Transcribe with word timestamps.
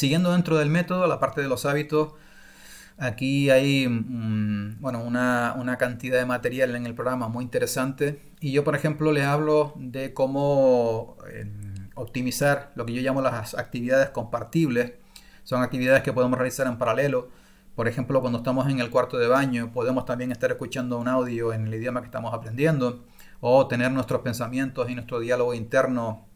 Siguiendo 0.00 0.32
dentro 0.32 0.56
del 0.56 0.70
método, 0.70 1.06
la 1.06 1.20
parte 1.20 1.42
de 1.42 1.46
los 1.46 1.66
hábitos, 1.66 2.14
aquí 2.96 3.50
hay 3.50 3.86
mm, 3.86 4.80
bueno, 4.80 5.02
una, 5.04 5.54
una, 5.58 5.76
cantidad 5.76 6.18
de 6.18 6.24
material 6.24 6.74
en 6.74 6.86
el 6.86 6.94
programa 6.94 7.28
muy 7.28 7.44
interesante 7.44 8.18
y 8.40 8.50
yo, 8.50 8.64
por 8.64 8.74
ejemplo, 8.74 9.12
les 9.12 9.26
hablo 9.26 9.74
de 9.76 10.14
cómo 10.14 11.18
eh, 11.30 11.44
optimizar 11.96 12.72
lo 12.76 12.86
que 12.86 12.94
yo 12.94 13.02
llamo 13.02 13.20
las 13.20 13.52
actividades 13.54 14.08
compartibles. 14.08 14.94
Son 15.44 15.62
actividades 15.62 16.02
que 16.02 16.14
podemos 16.14 16.38
realizar 16.38 16.66
en 16.66 16.78
paralelo. 16.78 17.28
Por 17.74 17.86
ejemplo, 17.86 18.22
cuando 18.22 18.38
estamos 18.38 18.70
en 18.70 18.80
el 18.80 18.88
cuarto 18.88 19.18
de 19.18 19.26
baño, 19.26 19.70
podemos 19.70 20.06
también 20.06 20.32
estar 20.32 20.50
escuchando 20.50 20.96
un 20.98 21.08
audio 21.08 21.52
en 21.52 21.66
el 21.66 21.74
idioma 21.74 22.00
que 22.00 22.06
estamos 22.06 22.32
aprendiendo 22.32 23.04
o 23.40 23.68
tener 23.68 23.92
nuestros 23.92 24.22
pensamientos 24.22 24.88
y 24.88 24.94
nuestro 24.94 25.20
diálogo 25.20 25.52
interno 25.52 26.26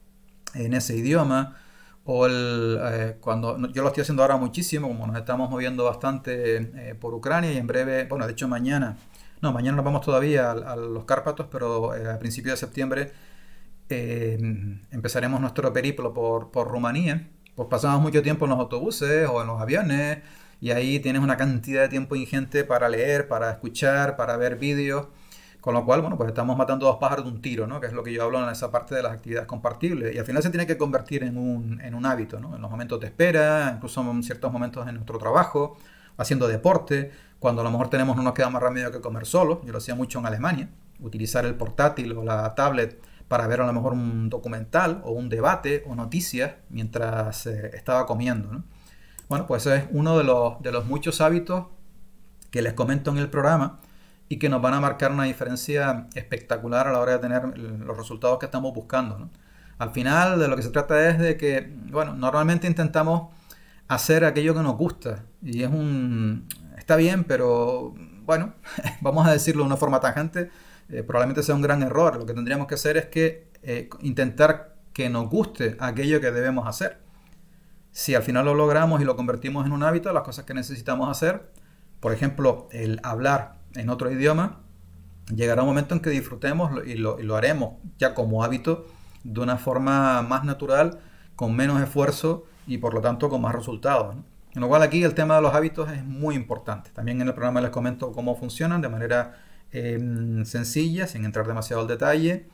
en 0.53 0.75
ese 0.75 0.99
idioma 0.99 1.57
o 2.05 2.27
el, 2.27 2.79
eh, 2.82 3.16
cuando 3.20 3.59
yo 3.73 3.82
lo 3.82 3.89
estoy 3.89 4.02
haciendo 4.02 4.23
ahora 4.23 4.37
muchísimo, 4.37 4.88
como 4.88 5.06
nos 5.06 5.16
estamos 5.16 5.51
moviendo 5.51 5.84
bastante 5.84 6.56
eh, 6.91 6.95
por 6.95 7.15
Ucrania 7.15 7.52
y 7.52 7.56
en 7.56 7.66
breve, 7.66 8.05
bueno, 8.05 8.27
de 8.27 8.33
hecho 8.33 8.46
mañana, 8.48 8.96
no, 9.41 9.52
mañana 9.52 9.77
nos 9.77 9.84
vamos 9.84 10.02
todavía 10.02 10.51
a, 10.51 10.77
los 10.77 11.05
Cárpatos, 11.05 11.46
pero 11.51 11.95
eh, 11.95 12.10
a 12.10 12.19
principios 12.19 12.55
de 12.60 12.66
septiembre 12.66 13.12
empezaremos 13.88 15.41
nuestro 15.41 15.73
periplo 15.73 16.12
por, 16.12 16.51
por 16.51 16.69
Rumanía. 16.69 17.29
Pues 17.55 17.69
pasamos 17.69 18.01
mucho 18.02 18.23
tiempo 18.23 18.46
en 18.46 18.51
los 18.51 18.59
autobuses 18.59 19.29
o 19.29 19.41
en 19.43 19.46
los 19.46 19.60
aviones 19.60 20.18
y 20.60 20.71
ahí 20.73 20.98
tienes 21.01 21.23
una 21.23 21.37
cantidad 21.37 21.82
de 21.82 21.88
tiempo 21.88 22.16
ingente 22.16 22.65
para 22.65 22.88
leer, 22.88 23.29
para 23.29 23.51
escuchar, 23.51 24.16
para 24.16 24.37
ver 24.37 24.57
vídeos. 24.57 25.09
Con 25.64 25.73
lo 25.73 25.86
cual, 25.86 26.02
bueno, 26.02 26.18
pues 26.18 26.28
estamos 26.28 26.59
matando 26.59 26.84
dos 26.84 26.98
pájaros 26.98 27.24
de 27.24 27.30
un 27.30 27.41
tiro, 27.41 27.66
¿no? 27.66 27.80
Que 27.80 27.86
es 27.86 27.95
lo 27.95 28.02
que 28.02 28.12
yo 28.12 28.23
hablo 28.23 28.38
en 28.38 28.50
esa 28.50 28.70
parte 28.70 28.95
de 28.95 29.02
las 29.02 29.12
actividades 29.12 29.48
compartibles. 29.48 30.14
Y 30.14 30.18
al 30.18 30.27
final 30.27 30.42
se 30.42 30.50
tiene 30.50 30.66
que 30.66 30.77
convertir 30.77 31.24
en 31.24 31.38
un, 31.38 31.80
en 31.80 31.95
un 31.95 32.04
hábito, 32.04 32.38
¿no? 32.38 32.54
En 32.54 32.60
los 32.60 32.70
momentos 32.70 33.00
de 33.00 33.06
espera, 33.06 33.73
incluso 33.74 34.02
en 34.02 34.23
ciertos 34.23 34.52
momentos 34.52 34.87
en 34.87 34.96
nuestro 34.96 35.16
trabajo, 35.16 35.78
haciendo 36.18 36.48
deporte, 36.48 37.12
cuando 37.38 37.62
a 37.62 37.65
lo 37.65 37.71
mejor 37.71 37.88
tenemos 37.88 38.15
no 38.15 38.23
nos 38.23 38.34
queda 38.34 38.51
más 38.51 38.62
remedio 38.62 38.93
que 38.93 39.01
comer 39.01 39.24
solo. 39.24 39.62
Yo 39.65 39.73
lo 39.73 39.79
hacía 39.79 39.95
mucho 39.95 40.18
en 40.18 40.26
Alemania, 40.26 40.68
utilizar 41.01 41.46
el 41.46 41.54
portátil 41.54 42.12
o 42.12 42.23
la 42.23 42.54
tablet 42.54 43.01
para 43.26 43.46
ver 43.46 43.62
a 43.62 43.66
lo 43.66 43.73
mejor 43.73 43.95
un 43.95 44.28
documental 44.28 45.01
o 45.02 45.12
un 45.12 45.30
debate 45.30 45.82
o 45.87 45.95
noticias 45.95 46.56
mientras 46.68 47.46
eh, 47.46 47.71
estaba 47.73 48.04
comiendo, 48.04 48.52
¿no? 48.52 48.65
Bueno, 49.30 49.46
pues 49.46 49.65
es 49.65 49.87
uno 49.93 50.18
de 50.18 50.24
los, 50.24 50.60
de 50.60 50.73
los 50.73 50.84
muchos 50.84 51.23
hábitos 51.23 51.68
que 52.51 52.60
les 52.60 52.74
comento 52.74 53.10
en 53.10 53.16
el 53.16 53.30
programa 53.30 53.80
y 54.29 54.39
que 54.39 54.49
nos 54.49 54.63
van 54.63 54.75
a 54.75 54.80
marcar 54.80 55.13
una 55.13 55.25
diferencia 55.25 56.07
espectacular 56.15 56.89
a 56.89 56.93
la 56.93 57.01
hora 57.01 57.13
de 57.13 57.19
tener 57.19 57.59
los 57.59 57.97
resultados 57.97 58.39
que 58.39 58.47
estamos 58.47 58.73
buscando. 58.75 59.30
Al 59.79 59.91
final 59.91 60.39
de 60.39 60.49
lo 60.49 60.57
que 60.57 60.63
se 60.63 60.71
trata 60.71 61.09
es 61.09 61.19
de 61.19 61.37
que, 61.37 61.73
bueno, 61.91 62.15
normalmente 62.15 62.67
intentamos 62.67 63.33
hacer 63.89 64.25
aquello 64.25 64.55
que 64.55 64.62
nos 64.62 64.77
gusta 64.77 65.25
y 65.43 65.62
es 65.62 65.69
un... 65.69 66.47
está 66.78 66.97
bien, 66.97 67.25
pero 67.25 67.95
bueno, 68.25 68.55
vamos 69.00 69.27
a 69.27 69.33
decirlo 69.33 69.62
de 69.62 69.67
una 69.67 69.77
forma 69.77 70.00
tangente, 70.00 70.50
eh, 70.89 71.03
probablemente 71.03 71.43
sea 71.43 71.55
un 71.55 71.62
gran 71.62 71.83
error. 71.83 72.17
Lo 72.17 72.27
que 72.27 72.34
tendríamos 72.34 72.67
que 72.67 72.75
hacer 72.75 72.97
es 72.97 73.06
que 73.06 73.50
eh, 73.62 73.89
intentar 74.00 74.77
que 74.93 75.11
nos 75.11 75.28
guste 75.28 75.77
aquello 75.81 76.21
que 76.21 76.31
debemos 76.31 76.67
hacer. 76.67 76.99
Si 77.91 78.15
al 78.15 78.22
final 78.22 78.45
lo 78.47 78.55
logramos 78.55 79.00
y 79.00 79.05
lo 79.05 79.17
convertimos 79.17 79.67
en 79.67 79.72
un 79.72 79.83
hábito, 79.83 80.12
las 80.12 80.22
cosas 80.22 80.45
que 80.45 80.55
necesitamos 80.55 81.09
hacer, 81.09 81.50
por 82.00 82.12
ejemplo, 82.12 82.69
el 82.72 83.00
hablar 83.03 83.56
en 83.77 83.89
otro 83.91 84.11
idioma, 84.11 84.61
llegará 85.34 85.62
un 85.62 85.69
momento 85.69 85.94
en 85.94 86.00
que 86.00 86.11
disfrutemos 86.11 86.87
y 86.87 86.94
lo, 86.94 87.37
haremos 87.37 87.75
ya 87.99 88.15
como 88.15 88.44
hábito 88.44 88.87
de 89.22 89.41
una 89.41 89.56
forma 89.56 90.22
más 90.22 90.44
natural, 90.44 91.00
con 91.37 91.56
menos 91.56 91.83
esfuerzo 91.83 92.47
y 92.67 92.78
por 92.78 92.95
lo 92.95 93.00
tanto 93.00 93.28
con 93.28 93.41
más 93.41 93.55
resultados. 93.55 94.17
En 94.55 94.61
lo 94.61 94.69
cual 94.69 94.83
aquí 94.83 95.03
el 95.03 95.15
tema 95.15 95.37
de 95.37 95.43
los 95.43 95.55
hábitos 95.55 95.91
es 95.91 96.05
muy 96.05 96.37
importante. 96.37 96.91
También 96.91 97.21
en 97.21 97.28
el 97.28 97.34
programa 97.34 97.61
les 97.61 97.71
comento 97.71 98.12
cómo 98.12 98.37
funcionan 98.37 98.81
de 98.81 98.89
manera 98.89 99.37
em, 99.72 100.45
sencilla, 100.45 101.07
sin 101.09 101.25
entrar 101.25 101.47
demasiado 101.47 101.83
al 101.83 101.89
detalle. 101.89 102.47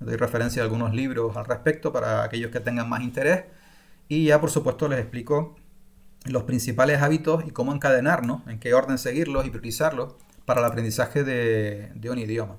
Doy 0.00 0.16
referencia 0.16 0.62
a 0.62 0.64
algunos 0.64 0.92
libros 0.92 1.36
al 1.36 1.44
respecto 1.44 1.92
para 1.92 2.24
aquellos 2.24 2.50
que 2.50 2.60
tengan 2.60 2.88
más 2.88 3.02
interés. 3.02 3.44
Y 4.08 4.26
ya 4.26 4.40
por 4.40 4.50
supuesto 4.50 4.88
les 4.88 4.98
explico 4.98 5.56
los 6.24 6.42
principales 6.42 7.00
hábitos 7.02 7.44
y 7.46 7.50
cómo 7.50 7.72
encadenarnos, 7.72 8.46
en 8.48 8.58
qué 8.58 8.74
orden 8.74 8.98
seguirlos 8.98 9.46
y 9.46 9.50
priorizarlos 9.50 10.16
para 10.46 10.60
el 10.60 10.66
aprendizaje 10.66 11.24
de, 11.24 12.10
un 12.10 12.18
idioma. 12.18 12.56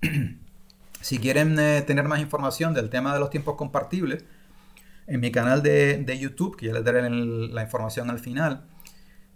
si 1.00 1.18
quieren 1.18 1.58
eh, 1.58 1.82
tener 1.82 2.08
más 2.08 2.20
información 2.20 2.72
del 2.72 2.88
tema 2.88 3.12
de 3.12 3.20
los 3.20 3.28
tiempos 3.28 3.56
compartibles, 3.56 4.24
en 5.06 5.20
mi 5.20 5.30
canal 5.30 5.62
de, 5.62 6.18
YouTube, 6.18 6.56
que 6.56 6.66
ya 6.66 6.72
les 6.72 6.84
daré 6.84 7.08
la 7.10 7.62
información 7.62 8.08
al 8.08 8.20
final, 8.20 8.64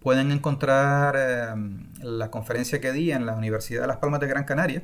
pueden 0.00 0.31
encontrar 0.31 1.16
eh, 1.19 1.54
la 2.03 2.31
conferencia 2.31 2.81
que 2.81 2.92
di 2.92 3.12
en 3.12 3.26
la 3.26 3.34
Universidad 3.34 3.82
de 3.82 3.88
Las 3.88 3.98
Palmas 3.98 4.20
de 4.20 4.28
Gran 4.28 4.44
Canaria, 4.44 4.82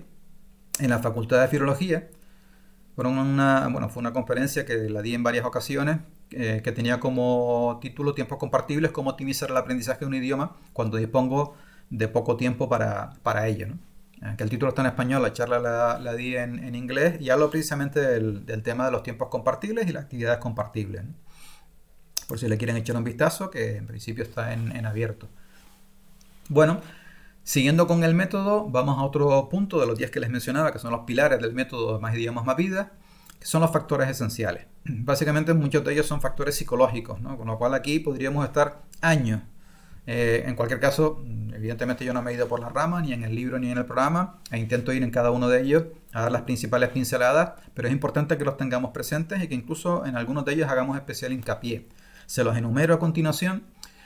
en 0.78 0.91
la 0.91 0.98
Facultad 0.98 1.41
de 1.41 1.48
Filología. 1.48 2.08
Fue 2.96 3.06
una, 3.06 3.69
bueno, 3.69 3.88
fue 3.88 4.00
una 4.00 4.12
conferencia 4.12 4.66
que 4.66 4.75
la 4.91 5.02
di 5.02 5.14
en 5.14 5.22
varias 5.22 5.46
ocasiones, 5.46 5.98
eh, 6.31 6.60
que 6.62 6.72
tenía 6.72 7.00
como 7.00 7.78
título 7.81 8.14
Tiempos 8.14 8.38
compartibles, 8.38 8.91
cómo 8.91 9.10
optimizar 9.10 9.50
el 9.50 9.56
aprendizaje 9.56 10.00
de 10.00 10.06
un 10.06 10.14
idioma 10.14 10.56
cuando 10.72 10.96
dispongo 10.96 11.56
de 11.91 12.09
poco 12.09 12.37
tiempo 12.37 12.69
para, 12.69 13.15
para 13.22 13.47
ello. 13.49 13.69
¿no? 13.69 13.78
Eh, 14.25 14.34
que 14.37 14.45
el 14.45 14.50
título 14.50 14.71
está 14.71 14.83
en 14.83 14.89
español, 14.89 15.22
la 15.22 15.33
charla 15.33 15.59
la, 15.99 16.15
di 16.15 16.37
en, 16.37 16.75
inglés 16.75 17.21
y 17.21 17.31
hablo 17.31 17.50
precisamente 17.50 18.00
del, 18.00 18.62
tema 18.62 18.87
de 18.87 18.93
los 18.93 19.03
tiempos 19.03 19.28
compartibles 19.28 19.87
y 19.89 19.93
las 19.93 20.05
actividades 20.05 20.39
compartibles. 20.39 21.03
Por 22.27 22.39
si 22.39 22.49
le 22.49 22.56
quieren 22.56 22.77
echar 22.77 22.97
un 22.97 23.05
vistazo, 23.05 23.50
que 23.50 23.77
en 23.77 23.87
principio 23.87 24.25
está 24.25 24.55
en, 24.55 24.87
abierto. 24.87 25.28
Bueno, 26.49 26.81
siguiendo 27.43 27.87
con 27.87 28.03
el 28.03 28.15
método, 28.15 28.67
vamos 28.71 28.99
a 28.99 29.03
otro 29.03 29.49
punto 29.50 29.78
de 29.78 29.87
los 29.87 29.99
10 29.99 30.11
que 30.11 30.21
les 30.21 30.31
mencionaba, 30.31 30.73
que 30.73 30.78
son 30.78 30.93
los 30.93 31.00
pilares 31.00 31.41
del 31.41 31.53
método 31.53 32.00
Más 32.00 32.15
idiomas, 32.15 32.47
más 32.47 32.56
vida, 32.56 32.93
que 33.39 33.47
son 33.47 33.61
los 33.61 33.73
factores 33.73 34.09
esenciales. 34.09 34.67
Básicamente 34.84 35.53
muchos 35.53 35.84
de 35.84 35.93
ellos 35.93 36.06
son 36.06 36.23
factores 36.23 36.55
psicológicos, 36.55 37.21
con 37.21 37.47
lo 37.47 37.59
cual 37.59 37.75
aquí 37.75 37.99
podríamos 37.99 38.47
estar 38.47 38.84
años 39.03 39.43
eh, 40.06 40.44
en 40.47 40.54
cualquier 40.54 40.81
caso, 40.81 41.25
evidentemente 41.54 42.04
yo 42.04 42.12
no 42.12 42.22
me 42.22 42.31
he 42.31 42.34
ido 42.34 42.47
por 42.47 42.60
las 42.60 42.72
ramas, 42.72 43.04
ni 43.04 43.12
en 43.12 43.25
el 43.25 43.34
libro 43.34 43.59
ni 43.59 43.70
en 43.70 43.78
el 43.78 43.87
programa, 43.87 44.41
e 44.50 44.59
intento 44.59 44.92
ir 44.92 45.03
en 45.03 45.10
cada 45.10 45.31
uno 45.31 45.48
de 45.48 45.62
ellos 45.62 45.84
a 46.12 46.22
dar 46.22 46.32
las 46.32 46.42
principales 46.42 46.91
pinceladas, 46.91 47.53
pero 47.72 47.88
es 47.88 47.92
importante 47.92 48.37
que 48.37 48.44
los 48.44 48.56
tengamos 48.56 48.91
presentes 48.91 49.43
y 49.43 49.48
que 49.48 49.54
incluso 49.54 50.04
en 50.06 50.16
algunos 50.16 50.44
de 50.44 50.53
ellos 50.53 50.70
hagamos 50.70 50.97
especial 50.97 51.32
hincapié. 51.32 51.88
Se 52.26 52.44
los 52.44 52.56
enumero 52.56 52.94
a 52.94 52.98
continuación. 52.98 53.64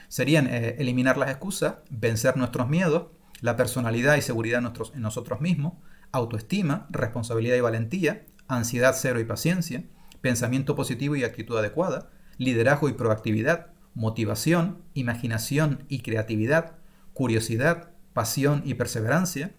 Serían 0.08 0.46
eh, 0.46 0.76
eliminar 0.78 1.18
las 1.18 1.30
excusas, 1.30 1.74
vencer 1.90 2.36
nuestros 2.36 2.68
miedos, 2.68 3.08
la 3.40 3.56
personalidad 3.56 4.16
y 4.16 4.22
seguridad 4.22 4.62
en 4.94 5.02
nosotros 5.02 5.40
mismos, 5.40 5.74
autoestima, 6.12 6.86
responsabilidad 6.90 7.56
y 7.56 7.60
valentía, 7.60 8.24
ansiedad 8.48 8.94
cero 8.96 9.20
y 9.20 9.24
paciencia, 9.24 9.84
pensamiento 10.20 10.74
positivo 10.74 11.14
y 11.14 11.24
actitud 11.24 11.58
adecuada, 11.58 12.10
liderazgo 12.38 12.88
y 12.88 12.94
proactividad, 12.94 13.68
motivación, 13.98 14.80
imaginación 14.94 15.84
y 15.88 16.02
creatividad, 16.02 16.76
curiosidad, 17.14 17.90
pasión 18.12 18.62
y 18.64 18.74
perseverancia, 18.74 19.56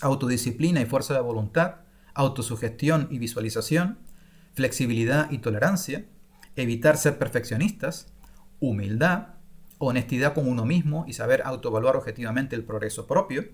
autodisciplina 0.00 0.80
y 0.80 0.86
fuerza 0.86 1.14
de 1.14 1.20
voluntad, 1.20 1.80
autosugestión 2.14 3.08
y 3.10 3.18
visualización, 3.18 3.98
flexibilidad 4.54 5.28
y 5.32 5.38
tolerancia, 5.38 6.04
evitar 6.54 6.96
ser 6.96 7.18
perfeccionistas, 7.18 8.12
humildad, 8.60 9.30
honestidad 9.78 10.34
con 10.34 10.48
uno 10.48 10.64
mismo 10.64 11.04
y 11.08 11.14
saber 11.14 11.42
autoevaluar 11.44 11.96
objetivamente 11.96 12.54
el 12.54 12.62
progreso 12.62 13.08
propio, 13.08 13.44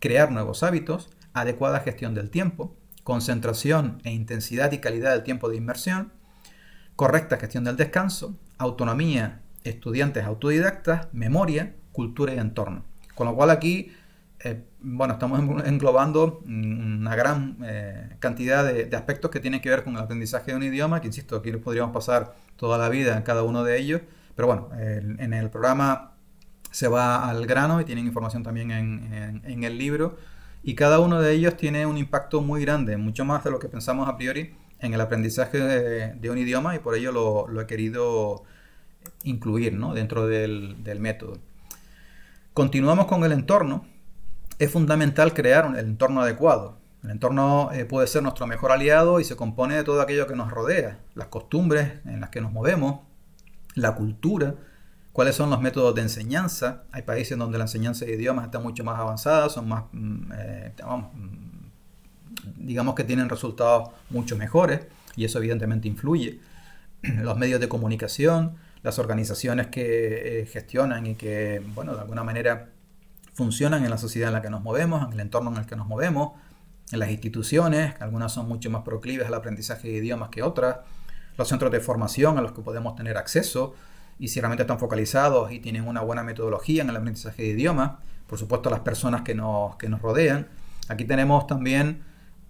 crear 0.00 0.32
nuevos 0.32 0.64
hábitos, 0.64 1.08
adecuada 1.34 1.78
gestión 1.78 2.16
del 2.16 2.30
tiempo, 2.30 2.76
concentración 3.04 4.00
e 4.02 4.10
intensidad 4.10 4.72
y 4.72 4.78
calidad 4.78 5.12
del 5.12 5.22
tiempo 5.22 5.48
de 5.48 5.56
inmersión, 5.56 6.12
correcta 6.96 7.36
gestión 7.36 7.62
del 7.62 7.76
descanso, 7.76 8.36
autonomía 8.58 9.42
estudiantes 9.64 10.24
autodidactas, 10.24 11.08
memoria, 11.12 11.74
cultura 11.92 12.34
y 12.34 12.38
entorno. 12.38 12.84
Con 13.14 13.26
lo 13.26 13.34
cual 13.34 13.50
aquí, 13.50 13.92
eh, 14.40 14.64
bueno, 14.80 15.14
estamos 15.14 15.38
englobando 15.66 16.42
una 16.46 17.14
gran 17.14 17.58
eh, 17.64 18.16
cantidad 18.18 18.64
de, 18.64 18.94
aspectos 18.96 19.30
que 19.30 19.40
tienen 19.40 19.60
que 19.60 19.70
ver 19.70 19.84
con 19.84 19.94
el 19.94 20.00
aprendizaje 20.00 20.52
de 20.52 20.56
un 20.56 20.62
idioma, 20.62 21.00
que 21.00 21.06
insisto, 21.06 21.36
aquí 21.36 21.52
podríamos 21.52 21.92
pasar 21.92 22.34
toda 22.56 22.78
la 22.78 22.88
vida 22.88 23.16
en 23.16 23.22
cada 23.22 23.42
uno 23.42 23.64
de 23.64 23.78
ellos, 23.78 24.00
pero 24.34 24.48
bueno, 24.48 24.70
en 24.78 25.34
el 25.34 25.50
programa 25.50 26.12
se 26.72 26.88
va 26.88 27.28
al 27.28 27.46
grano 27.46 27.80
y 27.80 27.84
tienen 27.84 28.06
información 28.06 28.42
también 28.42 28.70
en, 28.70 29.64
el 29.64 29.78
libro, 29.78 30.16
y 30.62 30.74
cada 30.74 31.00
uno 31.00 31.20
de 31.20 31.32
ellos 31.32 31.56
tiene 31.56 31.86
un 31.86 31.98
impacto 31.98 32.40
muy 32.40 32.62
grande, 32.62 32.96
mucho 32.96 33.24
más 33.24 33.44
de 33.44 33.50
lo 33.50 33.58
que 33.58 33.68
pensamos 33.68 34.08
a 34.08 34.16
priori 34.16 34.54
en 34.80 34.94
el 34.94 35.00
aprendizaje 35.00 35.58
de, 35.58 36.30
un 36.30 36.38
idioma, 36.38 36.74
y 36.74 36.78
por 36.78 36.96
ello 36.96 37.12
lo, 37.12 37.46
lo 37.46 37.60
he 37.60 37.66
querido 37.66 38.44
incluir 39.24 39.78
dentro 39.94 40.26
del, 40.26 40.76
método. 40.98 41.38
Continuamos 42.54 43.06
con 43.06 43.24
el 43.24 43.32
entorno. 43.32 43.86
Es 44.58 44.70
fundamental 44.70 45.34
crear 45.34 45.72
el 45.76 45.86
entorno 45.86 46.22
adecuado. 46.22 46.78
El 47.02 47.10
entorno 47.10 47.70
eh, 47.72 47.84
puede 47.84 48.06
ser 48.06 48.22
nuestro 48.22 48.46
mejor 48.46 48.70
aliado 48.70 49.18
y 49.18 49.24
se 49.24 49.34
compone 49.34 49.74
de 49.74 49.82
todo 49.82 50.00
aquello 50.00 50.26
que 50.26 50.36
nos 50.36 50.52
rodea, 50.52 51.00
las 51.14 51.26
costumbres 51.28 51.94
en 52.04 52.20
las 52.20 52.30
que 52.30 52.40
nos 52.40 52.52
movemos, 52.52 53.00
la 53.74 53.96
cultura, 53.96 54.54
cuáles 55.12 55.34
son 55.34 55.50
los 55.50 55.60
métodos 55.60 55.94
de 55.96 56.02
enseñanza. 56.02 56.84
Hay 56.92 57.02
países 57.02 57.36
donde 57.36 57.58
la 57.58 57.64
enseñanza 57.64 58.04
de 58.04 58.14
idiomas 58.14 58.44
está 58.44 58.60
mucho 58.60 58.84
más 58.84 59.00
avanzada, 59.00 59.48
son 59.48 59.68
más, 59.68 59.84
mm, 59.92 60.32
eh, 60.32 60.72
mm, 60.84 62.66
digamos 62.66 62.94
que 62.94 63.02
tienen 63.02 63.28
resultados 63.28 63.90
mucho 64.10 64.36
mejores 64.36 64.86
y 65.16 65.24
eso 65.24 65.38
evidentemente 65.38 65.88
influye. 65.88 66.40
Los 67.02 67.36
medios 67.36 67.60
de 67.60 67.68
comunicación, 67.68 68.56
las 68.82 68.98
organizaciones 68.98 69.68
que 69.68 70.40
eh, 70.40 70.46
gestionan 70.46 71.06
y 71.06 71.14
que, 71.14 71.62
bueno, 71.74 71.94
de 71.94 72.00
alguna 72.00 72.24
manera 72.24 72.70
funcionan 73.34 73.84
en 73.84 73.90
la 73.90 73.98
sociedad 73.98 74.28
en 74.28 74.34
la 74.34 74.42
que 74.42 74.50
nos 74.50 74.62
movemos, 74.62 75.06
en 75.06 75.12
el 75.12 75.20
entorno 75.20 75.50
en 75.50 75.58
el 75.58 75.66
que 75.66 75.76
nos 75.76 75.86
movemos, 75.86 76.32
en 76.90 76.98
las 76.98 77.10
instituciones, 77.10 77.94
algunas 78.00 78.32
son 78.32 78.48
mucho 78.48 78.70
más 78.70 78.82
proclives 78.82 79.26
al 79.26 79.34
aprendizaje 79.34 79.88
de 79.88 79.94
idiomas 79.94 80.28
que 80.28 80.42
otras, 80.42 80.78
los 81.38 81.48
centros 81.48 81.72
de 81.72 81.80
formación 81.80 82.36
a 82.36 82.42
los 82.42 82.52
que 82.52 82.60
podemos 82.60 82.94
tener 82.94 83.16
acceso 83.16 83.74
y 84.18 84.28
si 84.28 84.40
realmente 84.40 84.62
están 84.62 84.78
focalizados 84.78 85.50
y 85.52 85.60
tienen 85.60 85.88
una 85.88 86.02
buena 86.02 86.22
metodología 86.22 86.82
en 86.82 86.90
el 86.90 86.96
aprendizaje 86.96 87.42
de 87.42 87.48
idiomas, 87.48 87.92
por 88.26 88.38
supuesto 88.38 88.68
las 88.68 88.80
personas 88.80 89.22
que 89.22 89.34
nos, 89.34 89.76
que 89.76 89.88
nos 89.88 90.02
rodean. 90.02 90.48
Aquí 90.88 91.04
tenemos 91.04 91.46
también 91.46 92.02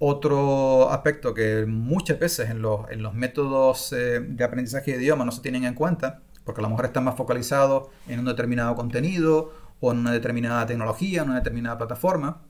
otro 0.05 0.91
aspecto 0.91 1.33
que 1.33 1.65
muchas 1.65 2.19
veces 2.19 2.51
en 2.51 2.61
los, 2.61 2.91
en 2.91 3.05
los 3.05 3.15
métodos 3.15 3.93
eh, 3.93 4.19
de 4.19 4.43
aprendizaje 4.43 4.91
de 4.91 4.97
idioma 4.97 5.25
no 5.25 5.31
se 5.31 5.43
tienen 5.43 5.63
en 5.63 5.75
cuenta, 5.75 6.23
porque 6.43 6.61
a 6.61 6.63
lo 6.63 6.71
mejor 6.71 6.87
están 6.87 7.05
más 7.05 7.17
focalizados 7.17 7.87
en 8.09 8.19
un 8.19 8.25
determinado 8.25 8.75
contenido 8.75 9.53
o 9.79 9.93
en 9.93 9.99
una 9.99 10.11
determinada 10.11 10.67
tecnología, 10.67 11.23
en 11.23 11.29
una 11.29 11.39
determinada 11.39 11.79
plataforma, 11.79 12.43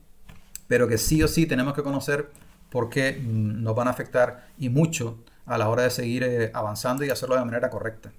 pero 0.66 0.88
que 0.88 0.96
sí 0.96 1.22
o 1.22 1.28
sí 1.28 1.44
tenemos 1.44 1.75
que 1.75 1.82
conocer 1.82 2.31
porque 2.70 3.20
mm, 3.22 3.62
nos 3.62 3.76
van 3.76 3.88
a 3.88 3.90
afectar 3.90 4.46
y 4.56 4.70
mucho 4.70 5.19
a 5.44 5.58
la 5.58 5.69
hora 5.69 5.82
de 5.82 5.90
seguir 5.90 6.22
eh, 6.22 6.50
avanzando 6.54 7.04
y 7.04 7.10
hacerlo 7.10 7.37
de 7.37 7.44
manera 7.44 7.69
correcta. 7.69 8.12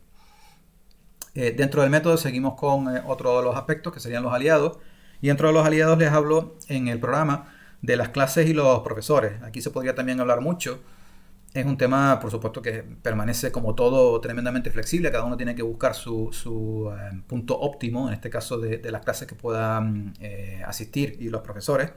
Eh, 1.33 1.55
dentro 1.57 1.81
del 1.81 1.89
método 1.89 2.17
seguimos 2.17 2.53
con 2.53 2.87
otro 3.07 3.35
de 3.37 3.43
los 3.43 3.55
aspectos 3.55 3.91
que 3.93 3.99
serían 3.99 4.21
los 4.21 4.31
aliados. 4.31 4.77
Y 5.21 5.29
dentro 5.29 5.47
de 5.47 5.53
los 5.55 5.65
aliados 5.65 5.97
les 5.97 6.11
hablo 6.11 6.55
en 6.67 6.87
el 6.87 6.99
programa 6.99 7.47
de 7.83 7.97
las 7.97 8.09
clases 8.09 8.49
y 8.49 8.53
los 8.53 8.79
profesores. 8.79 9.43
Aquí 9.43 9.61
se 9.61 9.69
podría 9.69 9.93
también 9.93 10.19
hablar 10.19 10.41
mucho. 10.41 10.79
Es 11.53 11.65
un 11.65 11.77
tema, 11.77 12.17
por 12.19 12.31
supuesto, 12.31 12.61
que 12.61 12.81
permanece 12.81 13.51
como 13.51 13.75
todo 13.75 14.19
tremendamente 14.21 14.71
flexible. 14.71 15.11
Cada 15.11 15.25
uno 15.25 15.37
tiene 15.37 15.53
que 15.53 15.61
buscar 15.61 15.93
su, 15.93 16.31
eh, 16.97 17.21
punto 17.27 17.59
óptimo, 17.59 18.07
en 18.07 18.15
este 18.15 18.29
caso 18.29 18.57
de, 18.57 18.79
las 18.89 19.03
clases 19.03 19.27
que 19.27 19.35
puedan 19.35 20.13
eh, 20.21 20.63
asistir 20.65 21.17
y 21.19 21.29
los 21.29 21.41
profesores. 21.41 21.91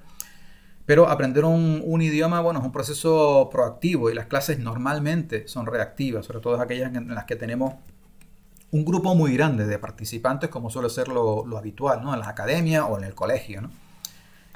Pero 0.85 1.09
aprender 1.09 1.45
un, 1.45 1.81
un, 1.85 2.03
idioma, 2.03 2.41
bueno, 2.41 2.59
es 2.59 2.67
un 2.67 2.73
proceso 2.73 3.49
proactivo 3.51 4.11
y 4.11 4.15
las 4.15 4.27
clases 4.27 4.59
normalmente 4.59 5.47
son 5.49 5.67
reactivas, 5.67 6.27
sobre 6.27 6.41
todo 6.41 6.61
aquellas 6.61 6.95
en 6.95 7.15
las 7.15 7.25
que 7.25 7.37
tenemos 7.37 7.75
un 8.73 8.85
grupo 8.85 9.15
muy 9.15 9.35
grande 9.37 9.67
de 9.67 9.79
participantes, 9.79 10.51
como 10.51 10.69
suele 10.69 10.91
ser 10.91 11.09
lo, 11.09 11.47
lo 11.47 11.57
habitual, 11.57 12.03
¿no? 12.03 12.13
En 12.13 12.21
las 12.21 12.29
academias 12.29 12.85
o 12.89 12.99
en 12.99 13.05
el 13.05 13.15
colegio, 13.15 13.63
¿no? 13.63 13.86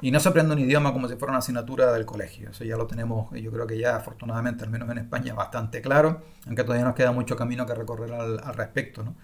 Y 0.01 0.11
no 0.11 0.21
se 0.21 0.29
aprende 0.29 0.55
un 0.55 0.59
idioma 0.61 0.93
como 0.93 1.09
si 1.09 1.17
fuera 1.17 1.33
una 1.33 1.39
asignatura 1.39 1.93
del 1.93 2.07
colegio. 2.07 2.51
Eso 2.51 2.65
ya 2.65 2.77
lo 2.77 2.87
tenemos, 2.87 3.31
yo 3.33 3.51
creo 3.51 3.67
que 3.67 3.79
ya 3.79 3.97
afortunadamente, 3.97 4.65
al 4.65 4.71
menos 4.71 4.89
en 4.91 4.99
España, 4.99 5.35
bastante 5.35 5.83
claro, 5.83 6.23
aunque 6.47 6.65
todavía 6.65 6.85
nos 6.85 6.95
queda 6.95 7.13
mucho 7.13 7.37
camino 7.37 7.67
que 7.67 7.75
recorrer 7.75 8.13
al, 8.13 8.39
respecto. 8.55 9.03
¿no? 9.03 9.15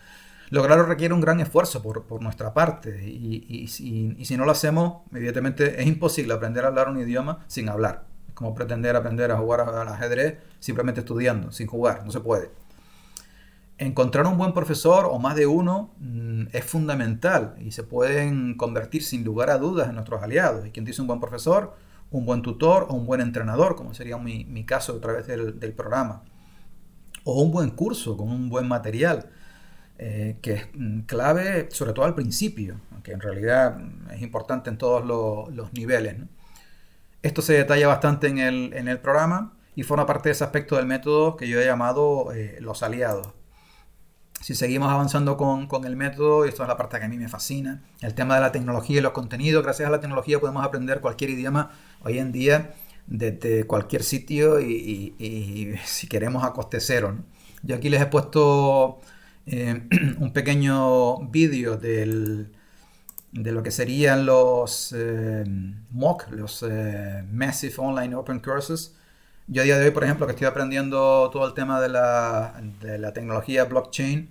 Lograrlo 0.50 0.84
requiere 0.84 1.14
un 1.14 1.20
gran 1.20 1.40
esfuerzo 1.40 1.82
por, 1.82 2.22
nuestra 2.22 2.52
parte 2.52 3.04
y, 3.04 3.44
y, 3.48 3.62
y, 4.18 4.24
si 4.24 4.36
no 4.36 4.44
lo 4.44 4.52
hacemos, 4.52 5.02
evidentemente 5.12 5.80
es 5.80 5.86
imposible 5.86 6.34
aprender 6.34 6.64
a 6.64 6.68
hablar 6.68 6.88
un 6.88 7.00
idioma 7.00 7.44
sin 7.46 7.68
hablar. 7.68 8.04
Es 8.28 8.34
como 8.34 8.54
pretender 8.54 8.96
aprender 8.96 9.32
a 9.32 9.38
jugar 9.38 9.60
al 9.60 9.88
ajedrez 9.88 10.38
simplemente 10.60 11.00
estudiando, 11.00 11.50
sin 11.52 11.66
jugar, 11.66 12.04
no 12.04 12.12
se 12.12 12.20
puede 12.20 12.50
encontrar 13.78 14.26
un 14.26 14.38
buen 14.38 14.52
profesor 14.52 15.06
o 15.10 15.18
más 15.18 15.36
de 15.36 15.46
uno 15.46 15.94
mm, 15.98 16.46
es 16.52 16.64
fundamental 16.64 17.56
y 17.60 17.72
se 17.72 17.82
pueden 17.82 18.56
convertir 18.56 19.02
sin 19.02 19.24
lugar 19.24 19.50
a 19.50 19.58
dudas 19.58 19.88
en 19.88 19.94
nuestros 19.94 20.22
aliados. 20.22 20.66
Y 20.66 20.70
quien 20.70 20.84
dice 20.84 21.00
un 21.02 21.08
buen 21.08 21.20
profesor, 21.20 21.74
un 22.10 22.24
buen 22.24 22.42
tutor 22.42 22.86
o 22.88 22.94
un 22.94 23.06
buen 23.06 23.20
entrenador, 23.20 23.76
como 23.76 23.94
sería 23.94 24.16
mi, 24.16 24.64
caso 24.64 24.96
a 24.96 25.00
través 25.00 25.26
del, 25.26 25.72
programa. 25.74 26.24
O 27.24 27.42
un 27.42 27.50
buen 27.50 27.70
curso 27.70 28.16
con 28.16 28.30
un 28.30 28.48
buen 28.48 28.68
material, 28.68 29.30
eh, 29.98 30.38
que 30.42 30.52
es 30.54 30.68
mm, 30.74 31.00
clave 31.00 31.68
sobre 31.70 31.92
todo 31.92 32.04
al 32.04 32.14
principio, 32.14 32.80
aunque 32.92 33.12
en 33.12 33.20
realidad 33.20 33.78
mm, 33.78 34.10
es 34.12 34.22
importante 34.22 34.70
en 34.70 34.78
todos 34.78 35.04
los, 35.04 35.72
niveles. 35.72 36.16
Esto 37.22 37.42
se 37.42 37.54
detalla 37.54 37.88
bastante 37.88 38.28
en 38.28 38.38
el, 38.38 38.72
en 38.74 38.88
el, 38.88 39.00
programa 39.00 39.54
y 39.74 39.82
forma 39.82 40.06
parte 40.06 40.28
de 40.28 40.34
ese 40.34 40.44
aspecto 40.44 40.76
del 40.76 40.86
método 40.86 41.36
que 41.36 41.48
yo 41.48 41.60
he 41.60 41.66
llamado 41.66 42.32
eh, 42.32 42.58
los 42.60 42.82
aliados 42.82 43.32
si 44.40 44.54
seguimos 44.54 44.92
avanzando 44.92 45.36
con, 45.36 45.84
el 45.84 45.96
método, 45.96 46.46
y 46.46 46.50
esto 46.50 46.62
es 46.62 46.68
la 46.68 46.76
parte 46.76 46.98
que 46.98 47.04
a 47.04 47.08
mí 47.08 47.16
me 47.16 47.28
fascina, 47.28 47.82
el 48.00 48.14
tema 48.14 48.36
de 48.36 48.42
la 48.42 48.52
tecnología 48.52 48.98
y 48.98 49.00
los 49.00 49.12
contenidos, 49.12 49.62
gracias 49.62 49.88
a 49.88 49.90
la 49.90 50.00
tecnología 50.00 50.38
podemos 50.40 50.64
aprender 50.64 51.00
cualquier 51.00 51.30
idioma 51.30 51.70
hoy 52.02 52.18
en 52.18 52.32
día 52.32 52.74
desde 53.06 53.64
cualquier 53.64 54.02
sitio 54.02 54.60
y, 54.60 55.76
si 55.84 56.08
queremos 56.08 56.44
a 56.44 56.52
coste 56.52 56.80
cero. 56.80 57.16
Yo 57.62 57.76
aquí 57.76 57.88
les 57.88 58.00
he 58.00 58.06
puesto 58.06 59.00
eh, 59.46 59.82
un 60.18 60.32
pequeño 60.32 61.18
vídeo 61.28 61.76
de 61.76 62.46
lo 63.32 63.62
que 63.62 63.70
serían 63.70 64.26
los 64.26 64.94
eh, 64.96 65.44
MOOC, 65.90 66.30
los 66.30 66.64
eh, 66.68 67.24
Massive 67.30 67.74
Online 67.78 68.14
Open 68.14 68.40
Courses, 68.40 68.94
yo 69.48 69.62
a 69.62 69.64
día 69.64 69.78
de 69.78 69.86
hoy, 69.86 69.90
por 69.92 70.04
ejemplo, 70.04 70.26
que 70.26 70.32
estoy 70.32 70.46
aprendiendo 70.46 71.30
todo 71.32 71.46
el 71.46 71.54
tema 71.54 71.80
de 71.80 71.88
la, 71.88 73.12
tecnología 73.14 73.64
blockchain, 73.64 74.28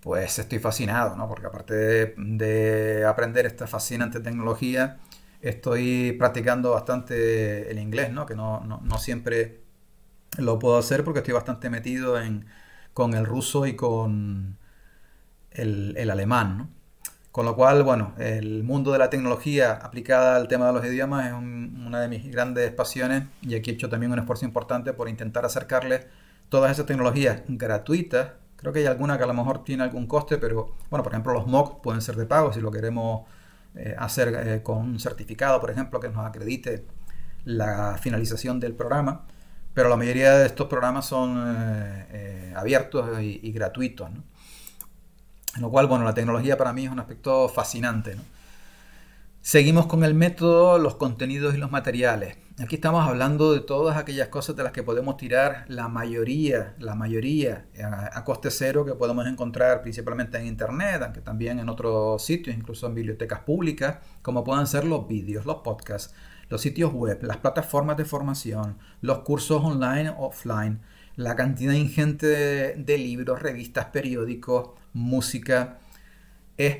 pues 0.00 0.38
estoy 0.38 0.58
fascinado, 0.58 1.16
¿no? 1.16 1.28
Porque 1.28 1.46
aparte 1.46 1.74
de, 2.16 3.04
aprender 3.06 3.46
esta 3.46 3.66
fascinante 3.66 4.20
tecnología, 4.20 4.98
estoy 5.40 6.12
practicando 6.18 6.72
bastante 6.72 7.70
el 7.70 7.78
inglés, 7.78 8.12
¿no? 8.12 8.26
Que 8.26 8.34
no, 8.34 8.80
siempre 8.98 9.60
lo 10.38 10.58
puedo 10.58 10.78
hacer 10.78 11.04
porque 11.04 11.20
estoy 11.20 11.34
bastante 11.34 11.70
metido 11.70 12.20
en, 12.20 12.46
con 12.94 13.14
el 13.14 13.26
ruso 13.26 13.66
y 13.66 13.76
con 13.76 14.58
el 15.52 16.10
alemán, 16.10 16.58
¿no? 16.58 16.79
Con 17.32 17.46
lo 17.46 17.54
cual, 17.54 17.84
bueno, 17.84 18.12
el 18.18 18.64
mundo 18.64 18.90
de 18.90 18.98
la 18.98 19.08
tecnología 19.08 19.74
aplicada 19.74 20.34
al 20.34 20.48
tema 20.48 20.66
de 20.66 20.72
los 20.72 20.84
idiomas 20.84 21.28
es 21.28 21.32
una 21.32 22.00
de 22.00 22.08
mis 22.08 22.28
grandes 22.28 22.72
pasiones 22.72 23.24
y 23.42 23.54
aquí 23.54 23.70
he 23.70 23.74
hecho 23.74 23.88
también 23.88 24.10
un 24.10 24.18
esfuerzo 24.18 24.44
importante 24.44 24.92
por 24.92 25.08
intentar 25.08 25.44
acercarles 25.44 26.06
todas 26.48 26.72
esas 26.72 26.86
tecnologías 26.86 27.42
gratuitas. 27.46 28.32
Creo 28.56 28.72
que 28.72 28.80
hay 28.80 28.86
alguna 28.86 29.16
que 29.16 29.22
a 29.24 29.26
lo 29.28 29.34
mejor 29.34 29.62
tiene 29.62 29.84
algún 29.84 30.08
coste, 30.08 30.38
pero 30.38 30.74
bueno, 30.90 31.04
por 31.04 31.12
ejemplo 31.12 31.32
los 31.32 31.46
MOOC 31.46 31.80
pueden 31.82 32.02
ser 32.02 32.16
de 32.16 32.26
pago 32.26 32.52
si 32.52 32.60
lo 32.60 32.72
queremos 32.72 33.22
eh, 33.76 33.94
hacer 33.96 34.34
eh, 34.34 34.62
con 34.64 34.78
un 34.78 34.98
certificado, 34.98 35.60
por 35.60 35.70
ejemplo, 35.70 36.00
que 36.00 36.08
nos 36.08 36.26
acredite 36.26 36.84
la 37.44 37.96
finalización 37.98 38.58
del 38.58 38.74
programa. 38.74 39.26
Pero 39.72 39.88
la 39.88 39.96
mayoría 39.96 40.36
de 40.36 40.46
estos 40.46 40.66
programas 40.66 41.06
son 41.06 41.44
eh, 42.10 42.52
abiertos 42.56 43.20
y, 43.22 43.38
y 43.40 43.52
gratuitos. 43.52 44.10
¿no? 44.10 44.24
Lo 45.58 45.70
cual, 45.70 45.86
bueno, 45.86 46.04
la 46.04 46.14
tecnología 46.14 46.56
para 46.56 46.72
mí 46.72 46.84
es 46.86 46.92
un 46.92 47.00
aspecto 47.00 47.48
fascinante. 47.48 48.16
Seguimos 49.42 49.86
con 49.86 50.04
el 50.04 50.14
método, 50.14 50.78
los 50.78 50.96
contenidos 50.96 51.54
y 51.54 51.58
los 51.58 51.70
materiales. 51.70 52.36
Aquí 52.62 52.74
estamos 52.74 53.08
hablando 53.08 53.54
de 53.54 53.60
todas 53.60 53.96
aquellas 53.96 54.28
cosas 54.28 54.54
de 54.54 54.62
las 54.62 54.72
que 54.72 54.82
podemos 54.82 55.16
tirar 55.16 55.64
la 55.68 55.88
mayoría, 55.88 56.74
la 56.78 56.94
mayoría 56.94 57.64
a, 57.82 58.22
coste 58.22 58.50
cero 58.50 58.84
que 58.84 58.94
podemos 58.94 59.26
encontrar 59.26 59.80
principalmente 59.80 60.36
en 60.36 60.46
Internet, 60.46 61.00
aunque 61.02 61.22
también 61.22 61.58
en 61.58 61.70
otros 61.70 62.22
sitios, 62.22 62.54
incluso 62.54 62.86
en 62.86 62.94
bibliotecas 62.94 63.40
públicas, 63.40 64.00
como 64.20 64.44
pueden 64.44 64.66
ser 64.66 64.84
los 64.84 65.08
vídeos, 65.08 65.46
los 65.46 65.56
podcasts, 65.62 66.14
los 66.50 66.60
sitios 66.60 66.92
web, 66.92 67.22
las 67.22 67.38
plataformas 67.38 67.96
de 67.96 68.04
formación, 68.04 68.76
los 69.00 69.20
cursos 69.20 69.64
online, 69.64 70.14
offline, 70.18 70.80
la 71.16 71.36
cantidad 71.36 71.72
ingente 71.72 72.26
de 72.76 72.98
libros, 72.98 73.42
revistas, 73.42 73.86
periódicos, 73.86 74.70
música. 74.92 75.78
Es 76.56 76.78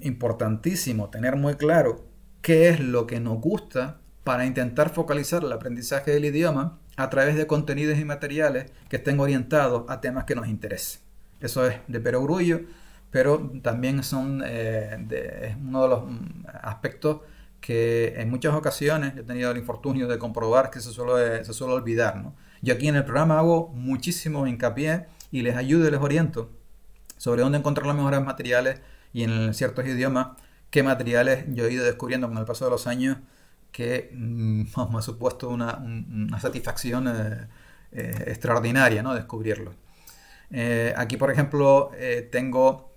importantísimo 0.00 1.10
tener 1.10 1.36
muy 1.36 1.54
claro 1.54 2.06
qué 2.42 2.68
es 2.68 2.80
lo 2.80 3.06
que 3.06 3.20
nos 3.20 3.40
gusta 3.40 4.00
para 4.24 4.46
intentar 4.46 4.90
focalizar 4.90 5.42
el 5.44 5.52
aprendizaje 5.52 6.10
del 6.10 6.26
idioma 6.26 6.78
a 6.96 7.10
través 7.10 7.36
de 7.36 7.46
contenidos 7.46 7.98
y 7.98 8.04
materiales 8.04 8.70
que 8.88 8.96
estén 8.96 9.20
orientados 9.20 9.84
a 9.88 10.00
temas 10.00 10.24
que 10.24 10.34
nos 10.34 10.48
interesen. 10.48 11.00
Eso 11.40 11.66
es 11.66 11.76
de 11.86 12.00
perogrullo, 12.00 12.60
pero 13.10 13.52
también 13.62 14.02
son 14.02 14.42
eh, 14.44 15.56
uno 15.60 15.82
de 15.82 15.88
los 15.88 16.04
mm, 16.04 16.46
aspectos 16.62 17.20
que 17.60 18.14
en 18.20 18.30
muchas 18.30 18.54
ocasiones 18.54 19.16
he 19.16 19.22
tenido 19.22 19.50
el 19.50 19.58
infortunio 19.58 20.08
de 20.08 20.18
comprobar 20.18 20.70
que 20.70 20.80
se 20.80 20.90
suele, 20.90 21.44
se 21.44 21.52
suele 21.52 21.74
olvidar. 21.74 22.16
¿no? 22.16 22.34
Yo 22.62 22.74
aquí 22.74 22.88
en 22.88 22.96
el 22.96 23.04
programa 23.04 23.38
hago 23.38 23.68
muchísimo 23.68 24.46
hincapié 24.46 25.06
y 25.30 25.42
les 25.42 25.56
ayudo 25.56 25.88
y 25.88 25.90
les 25.90 26.00
oriento 26.00 26.50
sobre 27.16 27.42
dónde 27.42 27.58
encontrar 27.58 27.86
los 27.86 27.96
mejores 27.96 28.22
materiales 28.22 28.80
y 29.12 29.24
en 29.24 29.54
ciertos 29.54 29.86
idiomas 29.86 30.28
qué 30.70 30.82
materiales 30.82 31.44
yo 31.48 31.66
he 31.66 31.72
ido 31.72 31.84
descubriendo 31.84 32.28
con 32.28 32.38
el 32.38 32.44
paso 32.44 32.64
de 32.64 32.70
los 32.70 32.86
años 32.86 33.18
que 33.72 34.10
mm, 34.14 34.62
me 34.92 34.98
ha 34.98 35.02
supuesto 35.02 35.48
una, 35.48 35.82
satisfacción 36.40 37.08
eh, 37.08 37.48
eh, 37.92 38.24
extraordinaria 38.26 39.02
¿no? 39.02 39.14
descubrirlo. 39.14 39.74
Eh, 40.50 40.94
aquí, 40.96 41.16
por 41.16 41.30
ejemplo, 41.30 41.90
tengo 42.32 42.90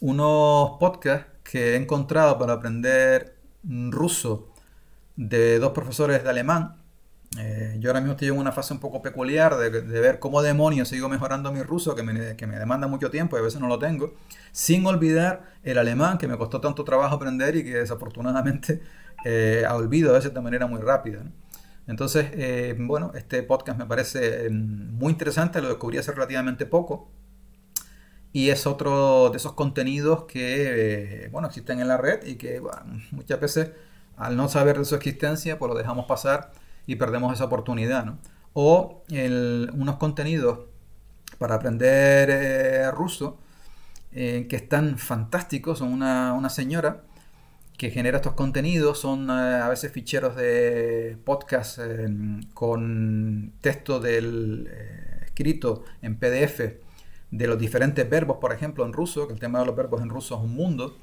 unos 0.00 0.78
podcasts 0.78 1.26
que 1.42 1.72
he 1.72 1.76
encontrado 1.76 2.38
para 2.38 2.54
aprender 2.54 3.36
ruso 3.64 4.52
de 5.16 5.58
dos 5.58 5.72
profesores 5.72 6.22
de 6.22 6.30
alemán. 6.30 6.76
Eh, 7.36 7.76
yo 7.78 7.90
ahora 7.90 8.00
mismo 8.00 8.12
estoy 8.12 8.28
en 8.28 8.38
una 8.38 8.52
fase 8.52 8.72
un 8.72 8.80
poco 8.80 9.02
peculiar 9.02 9.56
de, 9.56 9.68
ver 9.68 10.18
cómo 10.18 10.40
demonios 10.40 10.88
sigo 10.88 11.08
mejorando 11.08 11.52
mi 11.52 11.62
ruso, 11.62 11.94
que 11.94 12.02
me, 12.02 12.36
que 12.36 12.46
me, 12.46 12.58
demanda 12.58 12.86
mucho 12.86 13.10
tiempo 13.10 13.36
y 13.36 13.40
a 13.40 13.42
veces 13.42 13.60
no 13.60 13.68
lo 13.68 13.78
tengo, 13.78 14.14
sin 14.50 14.86
olvidar 14.86 15.44
el 15.62 15.76
alemán, 15.76 16.16
que 16.16 16.26
me 16.26 16.38
costó 16.38 16.60
tanto 16.60 16.84
trabajo 16.84 17.16
aprender 17.16 17.54
y 17.56 17.64
que 17.64 17.74
desafortunadamente 17.76 18.80
eh, 19.24 19.64
olvido 19.70 20.10
a 20.10 20.14
veces 20.14 20.32
de 20.32 20.40
manera 20.40 20.66
muy 20.66 20.80
rápida. 20.80 21.22
Entonces, 21.88 22.26
eh, 22.34 22.76
bueno, 22.78 23.12
este 23.14 23.42
podcast 23.42 23.78
me 23.78 23.86
parece 23.86 24.46
eh, 24.46 24.50
muy 24.50 25.10
interesante, 25.10 25.62
lo 25.62 25.68
descubrí 25.68 25.96
hace 25.96 26.12
relativamente 26.12 26.66
poco. 26.66 27.10
Y 28.30 28.50
es 28.50 28.66
otro 28.66 29.30
de 29.30 29.38
esos 29.38 29.54
contenidos 29.54 30.24
que, 30.24 31.24
eh, 31.24 31.28
bueno, 31.32 31.48
existen 31.48 31.80
en 31.80 31.88
la 31.88 31.96
red 31.96 32.26
y 32.26 32.36
que 32.36 32.60
muchas 33.10 33.40
veces 33.40 33.70
al 34.18 34.36
no 34.36 34.48
saber 34.48 34.78
de 34.78 34.84
su 34.84 34.96
existencia, 34.96 35.58
pues 35.58 35.70
lo 35.70 35.78
dejamos 35.78 36.04
pasar 36.06 36.52
y 36.88 36.96
perdemos 36.96 37.32
esa 37.32 37.44
oportunidad, 37.44 38.04
¿no? 38.04 38.18
O 38.54 39.04
unos 39.08 39.96
contenidos 39.98 40.58
para 41.38 41.54
aprender 41.54 42.90
ruso 42.92 43.38
que 44.10 44.48
están 44.50 44.98
fantásticos, 44.98 45.78
son 45.78 45.92
una, 45.92 46.32
una 46.32 46.48
señora 46.48 47.04
que 47.78 47.90
genera 47.90 48.16
estos 48.16 48.32
contenidos 48.32 48.98
son 48.98 49.30
eh, 49.30 49.32
a 49.32 49.68
veces 49.68 49.92
ficheros 49.92 50.34
de 50.34 51.16
podcast 51.24 51.78
eh, 51.80 52.08
con 52.52 53.52
texto 53.60 54.00
del 54.00 54.68
eh, 54.68 55.20
escrito 55.26 55.84
en 56.02 56.16
PDF 56.16 56.60
de 57.30 57.46
los 57.46 57.56
diferentes 57.56 58.08
verbos, 58.10 58.38
por 58.40 58.52
ejemplo, 58.52 58.84
en 58.84 58.92
ruso, 58.92 59.28
que 59.28 59.34
el 59.34 59.38
tema 59.38 59.60
de 59.60 59.66
los 59.66 59.76
verbos 59.76 60.02
en 60.02 60.08
ruso 60.08 60.34
es 60.34 60.40
un 60.40 60.54
mundo, 60.54 60.96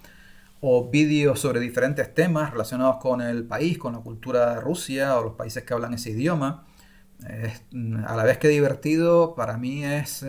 o 0.68 0.90
vídeos 0.90 1.40
sobre 1.40 1.60
diferentes 1.60 2.12
temas 2.12 2.50
relacionados 2.50 2.98
con 2.98 3.22
el 3.22 3.44
país, 3.44 3.78
con 3.78 3.94
la 3.94 4.00
cultura 4.00 4.56
de 4.56 4.62
Rusia 4.62 5.16
o 5.16 5.24
los 5.24 5.34
países 5.34 5.64
que 5.64 5.74
hablan 5.76 5.94
ese 5.94 6.10
idioma. 6.10 6.66
a 8.08 8.16
la 8.16 8.24
vez 8.24 8.40
que 8.40 8.48
divertido, 8.48 9.36
para 9.36 9.58
mí 9.58 9.86
es 9.86 10.26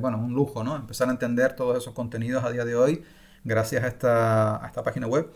bueno, 0.00 0.18
un 0.18 0.34
lujo, 0.34 0.62
¿no? 0.62 0.76
Empezar 0.76 1.08
a 1.08 1.12
entender 1.12 1.56
todos 1.56 1.78
esos 1.78 1.94
contenidos 1.94 2.44
a 2.44 2.50
día 2.50 2.66
de 2.66 2.76
hoy 2.76 3.02
gracias 3.44 3.82
a 3.82 3.86
esta, 3.86 4.62
a 4.62 4.66
esta 4.66 4.82
página 4.82 5.06
web. 5.06 5.30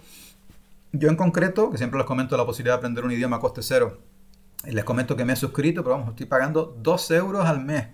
Yo 0.93 1.09
en 1.09 1.17
concreto, 1.17 1.71
que 1.71 1.79
siempre 1.79 1.97
les 1.97 2.07
comento 2.07 2.37
la 2.37 2.45
posibilidad 2.45 2.75
de 2.75 2.79
aprender 2.81 3.07
un 3.07 3.13
idioma 3.13 3.37
a 3.37 3.41
coste 3.41 3.63
cero, 3.63 4.03
les 4.67 4.85
comento 4.85 5.17
que 5.17 5.25
me 5.25 5.33
he 5.33 5.37
suscrito, 5.37 5.83
pero 5.83 5.97
vamos, 5.97 6.11
estoy 6.11 6.27
pagando 6.27 6.77
2 6.83 7.11
euros 7.13 7.47
al 7.47 7.65
mes 7.65 7.87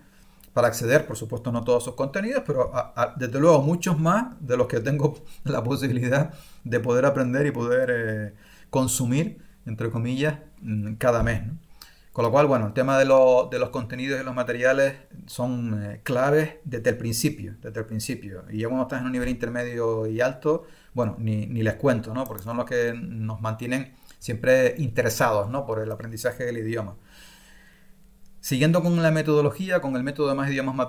para 0.58 0.66
acceder, 0.66 1.06
por 1.06 1.16
supuesto 1.16 1.52
no 1.52 1.62
todos 1.62 1.84
sus 1.84 1.94
contenidos, 1.94 2.42
pero 2.44 2.72
desde 3.14 3.38
luego 3.38 3.62
muchos 3.62 3.96
más 3.96 4.34
de 4.40 4.56
los 4.56 4.66
que 4.66 4.80
tengo 4.80 5.22
la 5.44 5.62
posibilidad 5.62 6.34
de 6.64 6.80
poder 6.80 7.06
aprender 7.06 7.46
y 7.46 7.52
poder 7.52 7.90
eh, 7.92 8.34
consumir, 8.68 9.40
entre 9.66 9.88
comillas, 9.88 10.40
mm, 10.60 10.94
cada 10.94 11.22
mes. 11.22 11.42
Con 12.10 12.24
lo 12.24 12.32
cual, 12.32 12.48
bueno, 12.48 12.66
el 12.66 12.72
tema 12.72 12.98
de, 12.98 13.04
de 13.04 13.58
los 13.60 13.68
contenidos 13.70 14.20
y 14.20 14.24
los 14.24 14.34
materiales 14.34 14.96
son 15.26 15.80
eh, 15.80 16.00
claves 16.02 16.54
desde 16.64 16.90
el 16.90 16.96
principio, 16.96 17.54
desde 17.62 17.78
el 17.78 17.86
principio. 17.86 18.42
Y 18.50 18.58
ya 18.58 18.66
cuando 18.66 18.82
estás 18.82 18.98
en 19.02 19.06
un 19.06 19.12
nivel 19.12 19.28
intermedio 19.28 20.08
y 20.08 20.20
alto, 20.20 20.66
bueno, 20.92 21.14
ni, 21.20 21.46
les 21.46 21.74
cuento, 21.76 22.12
¿no? 22.12 22.24
Porque 22.24 22.42
son 22.42 22.56
los 22.56 22.66
que 22.66 22.92
nos 22.92 23.40
mantienen 23.40 23.94
siempre 24.18 24.74
interesados, 24.78 25.48
¿no? 25.50 25.64
Por 25.64 25.78
el 25.78 25.92
aprendizaje 25.92 26.42
del 26.42 26.58
idioma. 26.58 26.96
Siguiendo 28.40 28.82
con 28.82 29.02
la 29.02 29.10
metodología, 29.10 29.80
con 29.80 29.96
el 29.96 30.02
método 30.02 30.28
de 30.28 30.34
más 30.34 30.50
idiomas 30.50 30.74
más 30.74 30.88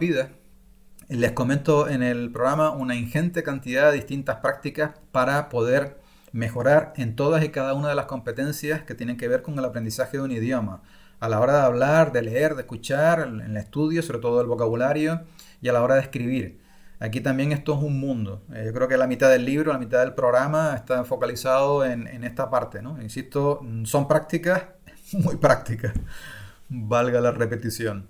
les 1.10 1.32
comento 1.32 1.90
en 1.90 2.04
el 2.04 2.32
programa 2.32 2.70
una 2.70 2.96
ingente 2.96 3.42
cantidad 3.42 3.90
de 3.90 3.98
distintas 3.98 4.38
prácticas 4.38 4.92
para 5.12 5.50
poder 5.50 6.00
mejorar 6.32 6.94
en 6.98 7.16
todas 7.16 7.44
y 7.44 7.50
cada 7.50 7.74
una 7.74 7.90
de 7.90 7.96
las 7.96 8.06
competencias 8.06 8.84
que 8.84 8.94
tienen 8.94 9.18
que 9.18 9.28
ver 9.28 9.42
con 9.42 9.58
el 9.58 9.66
aprendizaje 9.66 10.18
de 10.18 10.24
un 10.24 10.32
idioma. 10.32 10.84
A 11.20 11.28
la 11.28 11.40
hora 11.40 11.54
de 11.54 11.62
hablar, 11.62 12.12
de 12.12 12.22
leer, 12.22 12.54
de 12.54 12.62
escuchar, 12.62 13.22
en 13.22 13.42
el 13.42 13.58
estudio, 13.58 14.04
sobre 14.04 14.20
todo 14.20 14.40
el 14.40 14.48
vocabulario, 14.48 15.22
y 15.62 15.68
a 15.68 15.74
la 15.74 15.82
hora 15.82 15.96
de 15.96 16.02
escribir. 16.02 16.62
Aquí 17.00 17.22
también 17.22 17.54
esto 17.54 17.74
es 17.74 17.82
un 17.82 18.00
mundo. 18.00 18.44
Eh, 18.54 18.64
yo 18.68 18.74
creo 18.74 18.88
que 18.88 18.98
la 18.98 19.08
mitad 19.08 19.30
del 19.30 19.46
libro, 19.46 19.74
la 19.74 19.80
mitad 19.80 20.02
del 20.02 20.14
programa 20.14 20.76
está 20.76 21.04
focalizado 21.06 21.84
en, 21.86 22.24
esta 22.24 22.50
parte, 22.50 22.82
¿no? 22.82 23.02
Insisto, 23.02 23.62
son 23.84 24.08
prácticas 24.08 24.64
muy 25.14 25.38
prácticas, 25.38 25.94
valga 26.70 27.22
la 27.22 27.32
repetición. 27.32 28.08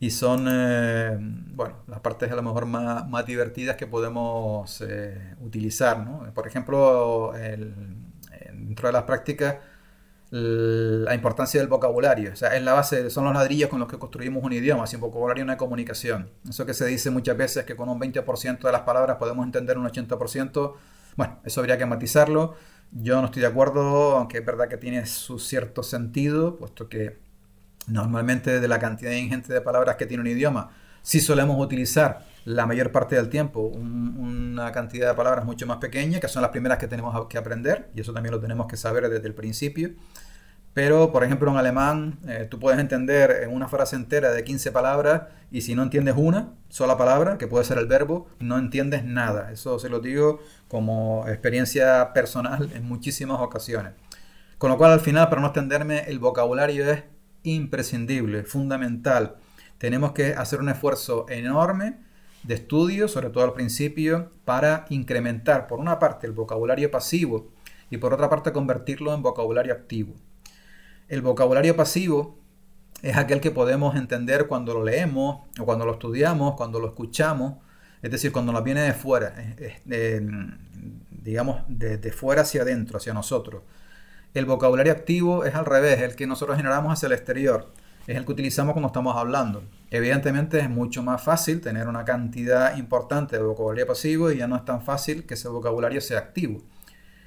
Y 0.00 0.10
son, 0.10 0.46
eh, 0.50 1.16
bueno, 1.18 1.76
las 1.86 2.00
partes 2.00 2.30
a 2.30 2.36
lo 2.36 2.42
mejor 2.42 2.66
más, 2.66 3.08
más 3.08 3.24
divertidas 3.26 3.76
que 3.76 3.86
podemos 3.86 4.80
eh, 4.82 5.34
utilizar, 5.40 6.00
¿no? 6.00 6.32
Por 6.34 6.46
ejemplo, 6.46 7.32
dentro 7.32 8.88
de 8.88 8.92
las 8.92 9.04
prácticas 9.04 9.56
la 10.36 11.14
importancia 11.14 11.60
del 11.60 11.68
vocabulario. 11.68 12.32
O 12.32 12.36
sea, 12.36 12.56
es 12.56 12.62
la 12.62 12.72
base, 12.72 13.08
son 13.10 13.24
los 13.24 13.34
ladrillos 13.34 13.70
con 13.70 13.78
los 13.78 13.88
que 13.88 13.98
construimos 13.98 14.42
un 14.42 14.52
idioma. 14.52 14.86
Sin 14.86 15.00
vocabulario 15.00 15.44
no 15.44 15.52
hay 15.52 15.58
comunicación. 15.58 16.30
Eso 16.48 16.66
que 16.66 16.74
se 16.74 16.86
dice 16.86 17.10
muchas 17.10 17.36
veces 17.36 17.64
que 17.64 17.76
con 17.76 17.88
un 17.88 18.00
20% 18.00 18.58
de 18.60 18.72
las 18.72 18.82
palabras 18.82 19.16
podemos 19.18 19.44
entender 19.44 19.78
un 19.78 19.86
80%. 19.86 20.74
Bueno, 21.16 21.40
eso 21.44 21.60
habría 21.60 21.78
que 21.78 21.86
matizarlo. 21.86 22.56
Yo 22.90 23.20
no 23.20 23.26
estoy 23.26 23.42
de 23.42 23.48
acuerdo, 23.48 24.16
aunque 24.16 24.38
es 24.38 24.46
verdad 24.46 24.68
que 24.68 24.76
tiene 24.76 25.06
su 25.06 25.38
cierto 25.38 25.82
sentido, 25.84 26.56
puesto 26.56 26.88
que 26.88 27.23
normalmente 27.86 28.60
de 28.60 28.68
la 28.68 28.78
cantidad 28.78 29.12
ingente 29.12 29.52
de 29.52 29.60
palabras 29.60 29.96
que 29.96 30.06
tiene 30.06 30.22
un 30.22 30.26
idioma, 30.26 30.70
sí 31.02 31.20
solemos 31.20 31.60
utilizar 31.60 32.24
la 32.44 32.66
mayor 32.66 32.92
parte 32.92 33.16
del 33.16 33.28
tiempo 33.28 33.60
una 33.60 34.72
cantidad 34.72 35.08
de 35.08 35.14
palabras 35.14 35.44
mucho 35.44 35.66
más 35.66 35.78
pequeña, 35.78 36.20
que 36.20 36.28
son 36.28 36.42
las 36.42 36.50
primeras 36.50 36.78
que 36.78 36.88
tenemos 36.88 37.26
que 37.26 37.38
aprender, 37.38 37.90
y 37.94 38.00
eso 38.00 38.12
también 38.12 38.32
lo 38.32 38.40
tenemos 38.40 38.66
que 38.66 38.76
saber 38.76 39.08
desde 39.08 39.26
el 39.26 39.34
principio. 39.34 39.90
Pero, 40.74 41.12
por 41.12 41.22
ejemplo, 41.22 41.50
en 41.50 41.56
alemán, 41.56 42.18
eh, 42.26 42.48
tú 42.50 42.58
puedes 42.58 42.80
entender 42.80 43.44
en 43.44 43.52
una 43.52 43.68
frase 43.68 43.94
entera 43.94 44.32
de 44.32 44.42
15 44.42 44.72
palabras 44.72 45.22
y 45.52 45.60
si 45.60 45.76
no 45.76 45.84
entiendes 45.84 46.16
una 46.18 46.54
sola 46.68 46.98
palabra, 46.98 47.38
que 47.38 47.46
puede 47.46 47.64
ser 47.64 47.78
el 47.78 47.86
verbo, 47.86 48.26
no 48.40 48.58
entiendes 48.58 49.04
nada. 49.04 49.52
Eso 49.52 49.78
se 49.78 49.88
lo 49.88 50.00
digo 50.00 50.40
como 50.66 51.28
experiencia 51.28 52.12
personal 52.12 52.70
en 52.74 52.88
muchísimas 52.88 53.40
ocasiones. 53.40 53.92
Con 54.58 54.70
lo 54.70 54.76
cual, 54.76 54.90
al 54.90 55.00
final, 55.00 55.28
para 55.28 55.40
no 55.40 55.46
extenderme, 55.46 56.00
el 56.08 56.18
vocabulario 56.18 56.90
es 56.90 57.04
imprescindible, 57.44 58.42
fundamental. 58.42 59.36
Tenemos 59.78 60.12
que 60.12 60.34
hacer 60.34 60.60
un 60.60 60.68
esfuerzo 60.68 61.26
enorme 61.28 61.98
de 62.42 62.54
estudio, 62.54 63.08
sobre 63.08 63.30
todo 63.30 63.44
al 63.44 63.52
principio, 63.52 64.30
para 64.44 64.84
incrementar, 64.90 65.66
por 65.66 65.78
una 65.78 65.98
parte, 65.98 66.26
el 66.26 66.32
vocabulario 66.32 66.90
pasivo 66.90 67.52
y 67.90 67.98
por 67.98 68.12
otra 68.12 68.28
parte, 68.28 68.52
convertirlo 68.52 69.14
en 69.14 69.22
vocabulario 69.22 69.72
activo. 69.72 70.14
El 71.08 71.22
vocabulario 71.22 71.76
pasivo 71.76 72.38
es 73.02 73.16
aquel 73.16 73.40
que 73.40 73.50
podemos 73.50 73.96
entender 73.96 74.46
cuando 74.46 74.74
lo 74.74 74.82
leemos 74.82 75.42
o 75.60 75.64
cuando 75.64 75.84
lo 75.84 75.92
estudiamos, 75.92 76.54
cuando 76.54 76.80
lo 76.80 76.88
escuchamos, 76.88 77.56
es 78.02 78.10
decir, 78.10 78.32
cuando 78.32 78.52
nos 78.52 78.64
viene 78.64 78.82
de 78.82 78.92
fuera, 78.94 79.34
digamos, 81.10 81.62
de, 81.68 81.98
de, 81.98 82.12
fuera 82.12 82.42
hacia 82.42 82.62
adentro, 82.62 82.98
hacia 82.98 83.14
nosotros. 83.14 83.62
El 84.34 84.46
vocabulario 84.46 84.92
activo 84.92 85.44
es 85.44 85.54
al 85.54 85.64
revés, 85.64 86.00
el 86.00 86.16
que 86.16 86.26
nosotros 86.26 86.56
generamos 86.56 86.92
hacia 86.92 87.06
el 87.06 87.12
exterior, 87.12 87.68
es 88.08 88.16
el 88.16 88.24
que 88.24 88.32
utilizamos 88.32 88.72
cuando 88.72 88.88
estamos 88.88 89.16
hablando. 89.16 89.62
Evidentemente 89.92 90.58
es 90.58 90.68
mucho 90.68 91.04
más 91.04 91.22
fácil 91.22 91.60
tener 91.60 91.86
una 91.86 92.04
cantidad 92.04 92.76
importante 92.76 93.36
de 93.36 93.44
vocabulario 93.44 93.86
pasivo 93.86 94.32
y 94.32 94.38
ya 94.38 94.48
no 94.48 94.56
es 94.56 94.64
tan 94.64 94.82
fácil 94.82 95.24
que 95.24 95.34
ese 95.34 95.46
vocabulario 95.46 96.00
sea 96.00 96.18
activo. 96.18 96.62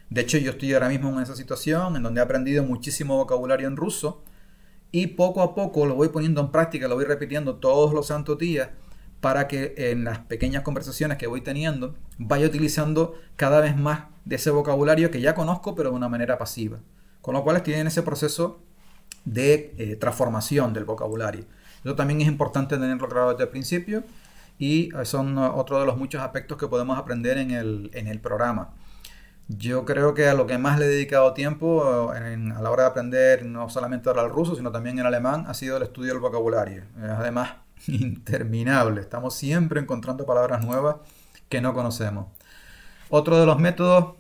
De 0.10 0.20
hecho, 0.20 0.38
yo 0.38 0.52
estoy 0.52 0.74
ahora 0.74 0.90
mismo 0.90 1.08
en 1.10 1.20
esa 1.22 1.38
situación 1.38 1.96
en 1.96 2.04
donde 2.04 2.20
he 2.20 2.24
aprendido 2.26 2.62
muchísimo 2.66 3.16
vocabulario 3.16 3.70
en 3.70 3.78
ruso 3.78 4.22
y 4.92 5.08
poco 5.08 5.42
a 5.42 5.56
poco 5.56 5.86
lo 5.86 5.96
voy 5.96 6.10
poniendo 6.10 6.42
en 6.42 6.52
práctica, 6.52 6.90
lo 6.90 6.96
voy 6.96 7.06
repitiendo 7.06 7.56
todos 7.56 7.94
los 7.94 8.08
santos 8.08 8.38
días 8.38 8.68
para 9.22 9.48
que 9.48 9.76
en 9.78 10.04
las 10.04 10.20
pequeñas 10.20 10.64
conversaciones 10.64 11.18
que 11.18 11.28
voy 11.28 11.40
teniendo 11.40 11.96
vaya 12.18 12.48
utilizando 12.48 13.16
cada 13.38 13.62
vez 13.62 13.78
más 13.78 14.08
de 14.26 14.36
ese 14.36 14.50
vocabulario 14.50 15.10
que 15.10 15.22
ya 15.22 15.36
conozco 15.36 15.74
pero 15.74 15.92
de 15.92 15.96
una 15.96 16.10
manera 16.10 16.38
pasiva. 16.38 16.80
Con 17.28 17.34
lo 17.34 17.44
cual 17.44 17.58
estoy 17.58 17.74
en 17.74 17.88
ese 17.88 18.04
proceso 18.04 18.62
de 19.26 19.76
eh, 19.78 19.98
transformación 19.98 20.72
del 20.72 20.86
vocabulario. 20.86 21.44
Eso 21.84 21.94
también 21.94 22.22
es 22.22 22.28
importante 22.30 22.78
tenerlo 22.78 23.10
claro 23.10 23.32
desde 23.32 23.44
el 23.44 23.50
principio 23.50 24.06
y 24.58 24.92
son 25.04 25.38
otro 25.38 25.78
de 25.78 25.86
los 25.86 25.98
muchos 25.98 26.22
aspectos 26.22 26.58
que 26.58 26.68
podemos 26.68 26.98
aprender 26.98 27.38
en 27.38 27.52
el, 27.52 27.90
en 27.94 28.08
el 28.08 28.22
programa. 28.22 28.70
Yo 29.50 29.84
creo 29.84 30.14
que 30.14 30.30
a 30.30 30.36
lo 30.36 30.48
que 30.48 30.58
más 30.58 30.80
le 30.80 30.86
he 30.86 30.88
dedicado 30.88 31.34
tiempo 31.34 32.14
a 32.14 32.18
la 32.18 32.72
hora 32.72 32.84
de 32.84 32.90
aprender 32.92 33.46
no 33.46 33.70
solamente 33.70 34.08
ahora 34.08 34.22
el 34.22 34.30
ruso, 34.30 34.56
sino 34.56 34.72
también 34.72 34.98
el 34.98 35.06
alemán, 35.06 35.48
ha 35.50 35.54
sido 35.54 35.76
el 35.76 35.84
estudio 35.84 36.14
del 36.14 36.22
vocabulario. 36.22 36.84
Es 37.04 37.10
además 37.10 37.56
interminable. 37.88 39.02
Estamos 39.02 39.36
siempre 39.36 39.82
encontrando 39.82 40.26
palabras 40.26 40.64
nuevas 40.64 40.96
que 41.50 41.60
no 41.60 41.74
conocemos. 41.74 42.28
Otro 43.10 43.38
de 43.38 43.46
los 43.46 43.60
métodos, 43.60 44.16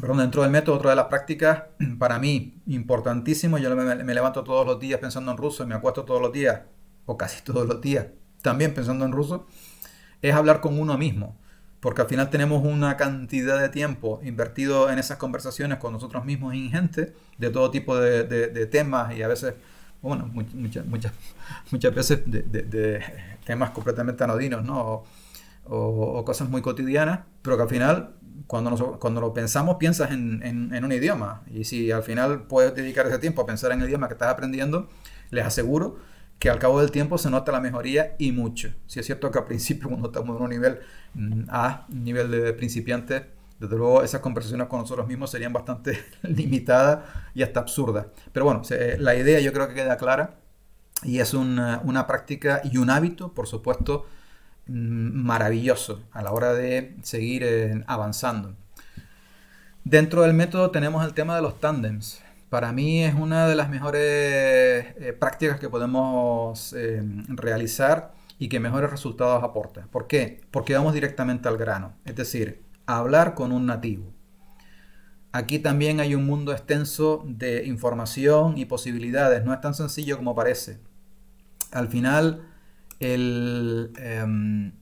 perdón, 0.00 0.18
dentro 0.18 0.42
del 0.42 0.50
método, 0.50 0.76
otra 0.76 0.90
de 0.90 0.96
las 0.96 1.06
prácticas, 1.06 1.64
para 1.98 2.18
mí 2.18 2.60
importantísimo, 2.66 3.58
yo 3.58 3.74
me, 3.74 4.14
levanto 4.14 4.44
todos 4.44 4.66
los 4.66 4.78
días 4.78 5.00
pensando 5.00 5.30
en 5.30 5.36
ruso 5.36 5.62
y 5.62 5.66
me 5.66 5.74
acuesto 5.74 6.04
todos 6.04 6.20
los 6.20 6.32
días, 6.32 6.62
o 7.06 7.16
casi 7.16 7.42
todos 7.42 7.66
los 7.66 7.80
días, 7.80 8.06
también 8.42 8.74
pensando 8.74 9.04
en 9.04 9.12
ruso, 9.12 9.46
es 10.20 10.34
hablar 10.34 10.60
con 10.60 10.78
uno 10.78 10.96
mismo 10.98 11.36
porque 11.82 12.00
al 12.00 12.06
final 12.06 12.30
tenemos 12.30 12.64
una 12.64 12.96
cantidad 12.96 13.60
de 13.60 13.68
tiempo 13.68 14.20
invertido 14.22 14.88
en 14.88 15.00
esas 15.00 15.18
conversaciones 15.18 15.78
con 15.78 15.92
nosotros 15.92 16.24
mismos 16.24 16.54
ingente, 16.54 17.12
de 17.38 17.50
todo 17.50 17.72
tipo 17.72 17.98
de, 17.98 18.66
temas 18.70 19.16
y 19.16 19.22
a 19.24 19.26
veces, 19.26 19.54
bueno, 20.00 20.30
muchas, 20.32 20.86
muchas, 20.86 21.12
muchas 21.72 21.92
veces 21.92 22.22
de, 22.24 23.02
temas 23.44 23.70
completamente 23.70 24.22
anodinos, 24.22 24.64
¿no? 24.64 25.02
O, 25.64 26.24
cosas 26.24 26.48
muy 26.48 26.62
cotidianas, 26.62 27.22
pero 27.42 27.56
que 27.56 27.62
al 27.64 27.68
final, 27.68 28.14
cuando, 28.46 28.98
cuando 28.98 29.20
lo 29.20 29.32
pensamos, 29.32 29.76
piensas 29.76 30.10
en, 30.10 30.42
en, 30.42 30.84
un 30.84 30.92
idioma. 30.92 31.42
Y 31.50 31.64
si 31.64 31.90
al 31.90 32.02
final 32.02 32.42
puedes 32.44 32.74
dedicar 32.74 33.06
ese 33.06 33.18
tiempo 33.18 33.42
a 33.42 33.46
pensar 33.46 33.72
en 33.72 33.80
el 33.80 33.88
idioma 33.88 34.08
que 34.08 34.14
estás 34.14 34.28
aprendiendo, 34.28 34.88
les 35.30 35.44
aseguro 35.44 35.98
que 36.38 36.50
al 36.50 36.58
cabo 36.58 36.80
del 36.80 36.90
tiempo 36.90 37.18
se 37.18 37.30
nota 37.30 37.52
la 37.52 37.60
mejoría 37.60 38.16
y 38.18 38.32
mucho. 38.32 38.74
Si 38.86 38.98
es 38.98 39.06
cierto 39.06 39.30
que 39.30 39.38
al 39.38 39.44
principio 39.44 39.88
cuando 39.88 40.08
estamos 40.08 40.36
en 40.36 40.42
un 40.42 40.50
nivel 40.50 40.80
mm, 41.14 41.42
A, 41.48 41.86
nivel 41.88 42.30
de 42.30 42.52
principiante, 42.52 43.26
desde 43.60 43.76
luego 43.76 44.02
esas 44.02 44.20
conversaciones 44.20 44.66
con 44.66 44.80
nosotros 44.80 45.06
mismos 45.06 45.30
serían 45.30 45.52
bastante 45.52 46.04
limitadas 46.22 47.04
y 47.34 47.42
hasta 47.42 47.60
absurdas. 47.60 48.06
Pero 48.32 48.44
bueno, 48.44 48.62
la 48.98 49.14
idea 49.14 49.38
yo 49.40 49.52
creo 49.52 49.68
que 49.68 49.74
queda 49.74 49.96
clara 49.96 50.34
y 51.04 51.20
es 51.20 51.32
una, 51.32 51.80
una 51.84 52.06
práctica 52.06 52.60
y 52.64 52.76
un 52.76 52.90
hábito, 52.90 53.32
por 53.32 53.46
supuesto, 53.46 54.06
maravilloso 54.72 56.02
a 56.12 56.22
la 56.22 56.32
hora 56.32 56.52
de 56.54 56.96
seguir 57.02 57.42
eh, 57.44 57.84
avanzando. 57.86 58.54
Dentro 59.84 60.22
del 60.22 60.34
método 60.34 60.70
tenemos 60.70 61.04
el 61.04 61.14
tema 61.14 61.36
de 61.36 61.42
los 61.42 61.60
tándems 61.60 62.22
para 62.52 62.70
mí 62.70 63.02
es 63.02 63.14
una 63.14 63.46
de 63.46 63.54
las 63.54 63.70
mejores 63.70 64.02
eh, 64.02 65.16
prácticas 65.18 65.58
que 65.58 65.70
podemos 65.70 66.74
eh, 66.74 67.02
realizar 67.28 68.12
y 68.38 68.50
que 68.50 68.60
mejores 68.60 68.90
resultados 68.90 69.42
aporta. 69.42 69.88
¿Por 69.90 70.06
qué? 70.06 70.42
Porque 70.50 70.74
vamos 70.74 70.92
directamente 70.92 71.48
al 71.48 71.56
grano, 71.56 71.94
es 72.04 72.14
decir, 72.14 72.60
a 72.84 72.98
hablar 72.98 73.32
con 73.32 73.52
un 73.52 73.64
nativo. 73.64 74.12
Aquí 75.32 75.60
también 75.60 75.98
hay 75.98 76.14
un 76.14 76.26
mundo 76.26 76.52
extenso 76.52 77.24
de 77.26 77.64
información 77.64 78.58
y 78.58 78.66
posibilidades, 78.66 79.46
no 79.46 79.54
es 79.54 79.62
tan 79.62 79.72
sencillo 79.72 80.18
como 80.18 80.34
parece. 80.34 80.78
Al 81.70 81.88
final, 81.88 82.42
el, 83.02 83.92
em, 83.96 84.72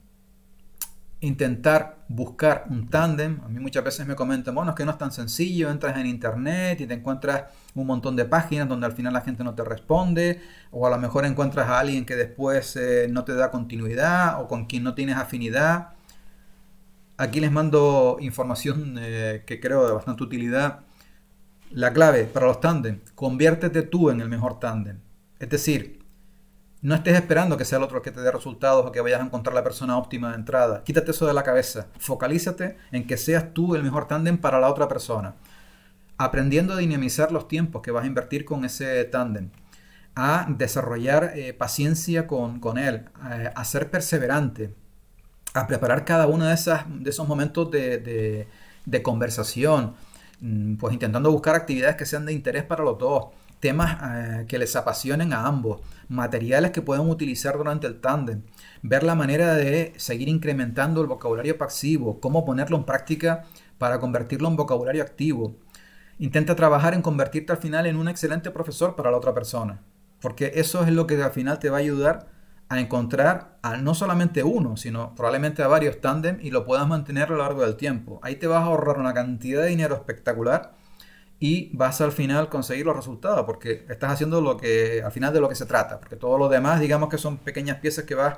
intentar 1.21 2.03
buscar 2.07 2.65
un 2.69 2.89
tándem. 2.89 3.39
A 3.45 3.47
mí 3.47 3.59
muchas 3.59 3.83
veces 3.83 4.07
me 4.07 4.15
comentan, 4.15 4.53
bueno, 4.55 4.71
es 4.71 4.75
que 4.75 4.85
no 4.85 4.91
es 4.91 4.97
tan 4.97 5.11
sencillo, 5.11 5.69
entras 5.69 5.97
en 5.97 6.07
internet 6.07 6.81
y 6.81 6.87
te 6.87 6.95
encuentras 6.95 7.45
un 7.75 7.87
montón 7.87 8.15
de 8.15 8.25
páginas 8.25 8.67
donde 8.67 8.87
al 8.87 8.93
final 8.93 9.13
la 9.13 9.21
gente 9.21 9.43
no 9.43 9.53
te 9.53 9.63
responde, 9.63 10.41
o 10.71 10.87
a 10.87 10.89
lo 10.89 10.97
mejor 10.97 11.25
encuentras 11.25 11.69
a 11.69 11.79
alguien 11.79 12.05
que 12.05 12.15
después 12.15 12.75
eh, 12.75 13.07
no 13.09 13.23
te 13.23 13.35
da 13.35 13.51
continuidad 13.51 14.41
o 14.41 14.47
con 14.47 14.65
quien 14.65 14.83
no 14.83 14.95
tienes 14.95 15.15
afinidad. 15.17 15.89
Aquí 17.17 17.39
les 17.39 17.51
mando 17.51 18.17
información 18.19 18.97
eh, 18.99 19.43
que 19.45 19.59
creo 19.59 19.85
de 19.85 19.93
bastante 19.93 20.23
utilidad. 20.23 20.81
La 21.69 21.93
clave 21.93 22.25
para 22.25 22.47
los 22.47 22.59
tándem, 22.59 22.99
conviértete 23.15 23.83
tú 23.83 24.09
en 24.09 24.21
el 24.21 24.27
mejor 24.27 24.59
tándem. 24.59 24.97
Es 25.39 25.49
decir, 25.49 26.00
no 26.81 26.95
estés 26.95 27.15
esperando 27.15 27.57
que 27.57 27.65
sea 27.65 27.77
el 27.77 27.83
otro 27.83 27.97
el 27.97 28.03
que 28.03 28.11
te 28.11 28.21
dé 28.21 28.31
resultados 28.31 28.85
o 28.85 28.91
que 28.91 29.01
vayas 29.01 29.21
a 29.21 29.25
encontrar 29.25 29.53
la 29.53 29.63
persona 29.63 29.97
óptima 29.97 30.29
de 30.29 30.35
entrada. 30.35 30.83
Quítate 30.83 31.11
eso 31.11 31.27
de 31.27 31.33
la 31.33 31.43
cabeza. 31.43 31.87
Focalízate 31.99 32.77
en 32.91 33.05
que 33.05 33.17
seas 33.17 33.53
tú 33.53 33.75
el 33.75 33.83
mejor 33.83 34.07
tándem 34.07 34.37
para 34.37 34.59
la 34.59 34.69
otra 34.69 34.87
persona. 34.87 35.35
Aprendiendo 36.17 36.73
a 36.73 36.77
dinamizar 36.77 37.31
los 37.31 37.47
tiempos 37.47 37.83
que 37.83 37.91
vas 37.91 38.03
a 38.03 38.07
invertir 38.07 38.45
con 38.45 38.65
ese 38.65 39.03
tándem. 39.05 39.51
A 40.15 40.47
desarrollar 40.49 41.33
eh, 41.35 41.53
paciencia 41.53 42.25
con, 42.25 42.77
él. 42.77 43.05
A, 43.55 43.63
ser 43.63 43.91
perseverante. 43.91 44.73
A 45.53 45.67
preparar 45.67 46.03
cada 46.03 46.25
uno 46.25 46.45
de, 46.45 46.53
esas, 46.53 46.85
de 46.87 47.09
esos 47.11 47.27
momentos 47.27 47.69
de, 47.69 48.47
de 48.85 49.03
conversación. 49.03 49.93
Mm, 50.39 50.77
pues 50.77 50.93
intentando 50.93 51.31
buscar 51.31 51.55
actividades 51.55 51.95
que 51.95 52.07
sean 52.07 52.25
de 52.25 52.33
interés 52.33 52.63
para 52.63 52.83
los 52.83 52.97
dos 52.97 53.25
temas 53.61 53.97
eh, 54.03 54.45
que 54.47 54.57
les 54.57 54.75
apasionen 54.75 55.31
a 55.31 55.45
ambos, 55.45 55.79
materiales 56.09 56.71
que 56.71 56.81
puedan 56.81 57.09
utilizar 57.09 57.57
durante 57.57 57.87
el 57.87 58.01
tándem, 58.01 58.41
ver 58.81 59.03
la 59.03 59.15
manera 59.15 59.53
de 59.53 59.93
seguir 59.95 60.27
incrementando 60.27 60.99
el 60.99 61.07
vocabulario 61.07 61.57
pasivo, 61.57 62.19
cómo 62.19 62.43
ponerlo 62.43 62.75
en 62.75 62.83
práctica 62.83 63.45
para 63.77 63.99
convertirlo 63.99 64.49
en 64.49 64.57
vocabulario 64.57 65.01
activo. 65.01 65.55
Intenta 66.19 66.55
trabajar 66.55 66.93
en 66.93 67.01
convertirte 67.01 67.53
al 67.53 67.59
final 67.59 67.85
en 67.85 67.95
un 67.95 68.09
excelente 68.09 68.51
profesor 68.51 68.95
para 68.95 69.11
la 69.11 69.17
otra 69.17 69.33
persona, 69.33 69.79
porque 70.19 70.51
eso 70.55 70.83
es 70.83 70.91
lo 70.91 71.07
que 71.07 71.21
al 71.21 71.31
final 71.31 71.59
te 71.59 71.69
va 71.69 71.77
a 71.77 71.79
ayudar 71.79 72.27
a 72.67 72.79
encontrar 72.79 73.57
a 73.61 73.77
no 73.77 73.93
solamente 73.93 74.43
uno, 74.43 74.77
sino 74.77 75.13
probablemente 75.13 75.61
a 75.61 75.67
varios 75.67 75.99
tándem 75.99 76.37
y 76.41 76.51
lo 76.51 76.65
puedas 76.65 76.87
mantener 76.87 77.25
a 77.25 77.31
lo 77.31 77.37
largo 77.37 77.63
del 77.63 77.75
tiempo. 77.75 78.19
Ahí 78.23 78.37
te 78.37 78.47
vas 78.47 78.63
a 78.63 78.65
ahorrar 78.65 78.97
una 78.97 79.13
cantidad 79.13 79.61
de 79.61 79.69
dinero 79.69 79.95
espectacular 79.95 80.80
y 81.43 81.75
vas 81.75 81.99
al 82.01 82.11
final 82.11 82.49
conseguir 82.49 82.85
los 82.85 82.95
resultados, 82.95 83.45
porque 83.47 83.83
estás 83.89 84.11
haciendo 84.11 84.41
lo 84.41 84.57
que 84.57 85.01
al 85.03 85.11
final 85.11 85.33
de 85.33 85.41
lo 85.41 85.49
que 85.49 85.55
se 85.55 85.65
trata, 85.65 85.99
porque 85.99 86.15
todo 86.15 86.37
lo 86.37 86.47
demás 86.49 86.79
digamos 86.79 87.09
que 87.09 87.17
son 87.17 87.39
pequeñas 87.39 87.79
piezas 87.79 88.05
que 88.05 88.13
vas 88.13 88.37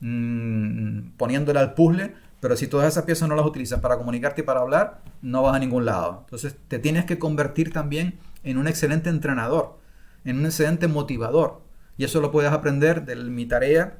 mmm, 0.00 1.12
poniéndole 1.16 1.58
al 1.58 1.72
puzzle, 1.72 2.14
pero 2.40 2.54
si 2.54 2.66
todas 2.66 2.88
esas 2.88 3.04
piezas 3.04 3.26
no 3.26 3.36
las 3.36 3.46
utilizas 3.46 3.80
para 3.80 3.96
comunicarte 3.96 4.42
y 4.42 4.44
para 4.44 4.60
hablar, 4.60 5.00
no 5.22 5.42
vas 5.42 5.56
a 5.56 5.58
ningún 5.58 5.86
lado. 5.86 6.24
Entonces 6.26 6.54
te 6.68 6.78
tienes 6.78 7.06
que 7.06 7.18
convertir 7.18 7.72
también 7.72 8.18
en 8.44 8.58
un 8.58 8.68
excelente 8.68 9.08
entrenador, 9.08 9.78
en 10.26 10.38
un 10.38 10.44
excelente 10.44 10.88
motivador, 10.88 11.62
y 11.96 12.04
eso 12.04 12.20
lo 12.20 12.30
puedes 12.30 12.52
aprender 12.52 13.06
de 13.06 13.16
mi 13.16 13.46
tarea 13.46 13.96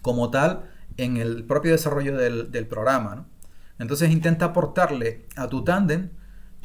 como 0.00 0.30
tal 0.30 0.70
en 0.96 1.18
el 1.18 1.44
propio 1.44 1.72
desarrollo 1.72 2.16
del, 2.16 2.50
del 2.50 2.66
programa. 2.66 3.26
Entonces 3.78 4.10
intenta 4.10 4.46
aportarle 4.46 5.26
a 5.36 5.48
tu 5.48 5.64
tándem 5.64 6.08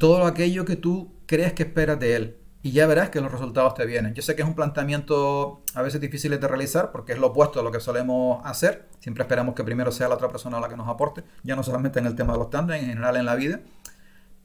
todo 0.00 0.24
aquello 0.24 0.64
que 0.64 0.76
tú 0.76 1.12
crees 1.26 1.52
que 1.52 1.62
esperas 1.62 2.00
de 2.00 2.16
él. 2.16 2.36
Y 2.62 2.72
ya 2.72 2.86
verás 2.86 3.10
que 3.10 3.20
los 3.20 3.30
resultados 3.30 3.74
te 3.74 3.86
vienen. 3.86 4.14
Yo 4.14 4.22
sé 4.22 4.34
que 4.34 4.42
es 4.42 4.48
un 4.48 4.54
planteamiento 4.54 5.62
a 5.74 5.82
veces 5.82 6.00
difícil 6.00 6.38
de 6.38 6.48
realizar 6.48 6.90
porque 6.90 7.12
es 7.12 7.18
lo 7.18 7.28
opuesto 7.28 7.60
a 7.60 7.62
lo 7.62 7.70
que 7.70 7.80
solemos 7.80 8.40
hacer. 8.44 8.88
Siempre 8.98 9.22
esperamos 9.22 9.54
que 9.54 9.62
primero 9.62 9.92
sea 9.92 10.08
la 10.08 10.14
otra 10.14 10.28
persona 10.28 10.58
la 10.58 10.68
que 10.68 10.76
nos 10.76 10.88
aporte, 10.88 11.22
ya 11.42 11.54
no 11.54 11.62
solamente 11.62 12.00
en 12.00 12.06
el 12.06 12.16
tema 12.16 12.32
de 12.32 12.38
los 12.38 12.50
tandems, 12.50 12.82
en 12.82 12.88
general 12.88 13.16
en 13.16 13.26
la 13.26 13.34
vida. 13.34 13.60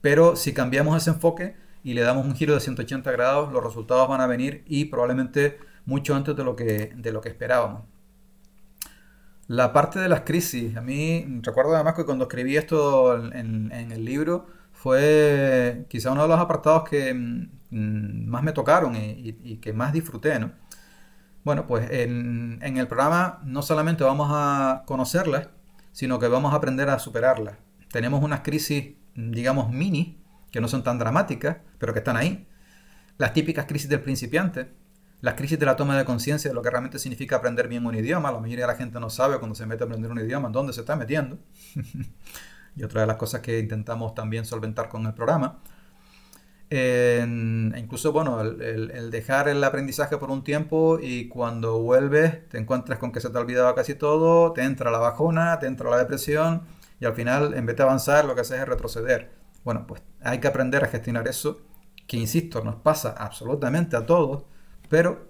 Pero 0.02 0.36
si 0.36 0.54
cambiamos 0.54 0.96
ese 1.02 1.10
enfoque 1.10 1.56
y 1.84 1.94
le 1.94 2.02
damos 2.02 2.26
un 2.26 2.36
giro 2.36 2.54
de 2.54 2.60
180 2.60 3.10
grados, 3.12 3.52
los 3.52 3.64
resultados 3.64 4.08
van 4.08 4.22
a 4.22 4.28
venir 4.28 4.64
y 4.68 4.86
probablemente 4.86 5.58
mucho 5.86 6.16
antes 6.16 6.36
de 6.36 6.44
lo 6.44 6.56
que, 6.56 6.94
de 6.96 7.12
lo 7.12 7.22
que 7.22 7.30
esperábamos. 7.30 7.84
La 9.48 9.72
parte 9.74 10.00
de 10.00 10.10
las 10.10 10.22
crisis, 10.22 10.76
a 10.76 10.82
mí 10.82 11.40
recuerdo 11.42 11.76
además 11.76 11.96
que 11.96 12.06
cuando 12.06 12.26
escribí 12.26 12.58
esto 12.58 13.16
en 13.34 13.72
el 13.72 14.04
libro, 14.04 14.48
fue 14.86 15.88
quizá 15.90 16.12
uno 16.12 16.22
de 16.22 16.28
los 16.28 16.40
apartados 16.40 16.88
que 16.88 17.12
mm, 17.12 18.28
más 18.28 18.44
me 18.44 18.52
tocaron 18.52 18.96
y, 18.96 19.58
que 19.58 19.74
más 19.74 19.92
disfruté, 19.92 20.38
¿no? 20.38 20.52
Bueno, 21.44 21.66
pues 21.66 21.90
en, 21.90 22.60
el 22.62 22.88
programa 22.88 23.40
no 23.46 23.64
solamente 23.64 24.04
vamos 24.04 24.30
a 24.32 24.84
conocerlas, 24.86 25.50
sino 25.92 26.20
que 26.20 26.28
vamos 26.28 26.54
a 26.54 26.58
aprender 26.58 26.92
a 26.92 27.00
superarlas. 27.00 27.56
Tenemos 27.92 28.24
unas 28.24 28.42
crisis, 28.42 28.94
digamos, 29.16 29.72
mini, 29.72 30.24
que 30.52 30.62
no 30.62 30.68
son 30.68 30.84
tan 30.84 31.00
dramáticas, 31.00 31.58
pero 31.80 31.92
que 31.92 32.00
están 32.00 32.16
ahí. 32.16 32.48
Las 33.18 33.34
típicas 33.34 33.66
crisis 33.66 33.90
del 33.90 34.02
principiante, 34.02 34.70
las 35.22 35.34
crisis 35.34 35.58
de 35.58 35.66
la 35.66 35.76
toma 35.76 35.98
de 35.98 36.06
conciencia 36.06 36.52
de 36.52 36.54
lo 36.54 36.62
que 36.62 36.70
realmente 36.70 37.00
significa 37.00 37.38
aprender 37.38 37.68
bien 37.68 37.88
un 37.88 37.96
idioma. 37.96 38.32
La 38.32 38.40
mayoría 38.40 38.68
de 38.68 38.74
la 38.74 38.78
gente 38.78 39.00
no 39.00 39.10
sabe 39.10 39.40
cuando 39.40 39.56
se 39.56 39.66
mete 39.66 39.84
a 39.84 39.88
aprender 39.88 40.12
un 40.12 40.20
idioma 40.20 40.50
dónde 40.50 40.74
se 40.74 40.82
está 40.82 40.96
metiendo. 40.96 41.40
y 42.76 42.84
otra 42.84 43.02
de 43.02 43.08
las 43.08 43.18
cosas 43.18 43.42
que 43.42 43.60
intentamos 43.60 44.14
también 44.16 44.46
solventar 44.46 44.90
con 44.90 45.06
el 45.06 45.14
programa. 45.14 45.60
incluso, 46.70 48.12
bueno, 48.12 48.42
el, 48.42 49.12
dejar 49.12 49.48
el 49.48 49.64
aprendizaje 49.64 50.18
por 50.18 50.32
un 50.32 50.44
tiempo 50.44 51.00
y 51.02 51.28
cuando 51.30 51.80
vuelves 51.82 52.50
te 52.50 52.58
encuentras 52.58 53.00
con 53.00 53.12
que 53.12 53.22
se 53.22 53.30
te 53.30 53.38
ha 53.38 53.42
olvidado 53.42 53.74
casi 53.76 53.96
todo, 53.96 54.52
te 54.54 54.64
entra 54.64 54.92
la 54.92 55.00
bajona, 55.00 55.60
te 55.60 55.68
entra 55.68 55.90
la 55.90 55.98
depresión 55.98 56.64
y 57.00 57.06
al 57.06 57.14
final, 57.14 57.54
en 57.54 57.66
vez 57.66 57.76
de 57.78 57.84
avanzar, 57.84 58.26
lo 58.26 58.36
que 58.36 58.42
haces 58.42 58.60
es 58.60 58.68
retroceder. 58.68 59.32
Bueno, 59.64 59.86
pues 59.88 60.02
hay 60.22 60.40
que 60.40 60.48
aprender 60.48 60.84
a 60.84 60.88
gestionar 60.88 61.28
eso, 61.28 61.62
que 62.08 62.18
insisto, 62.18 62.64
nos 62.64 62.76
pasa 62.76 63.16
absolutamente 63.18 63.96
a 63.98 64.06
todos, 64.06 64.46
pero 64.90 65.28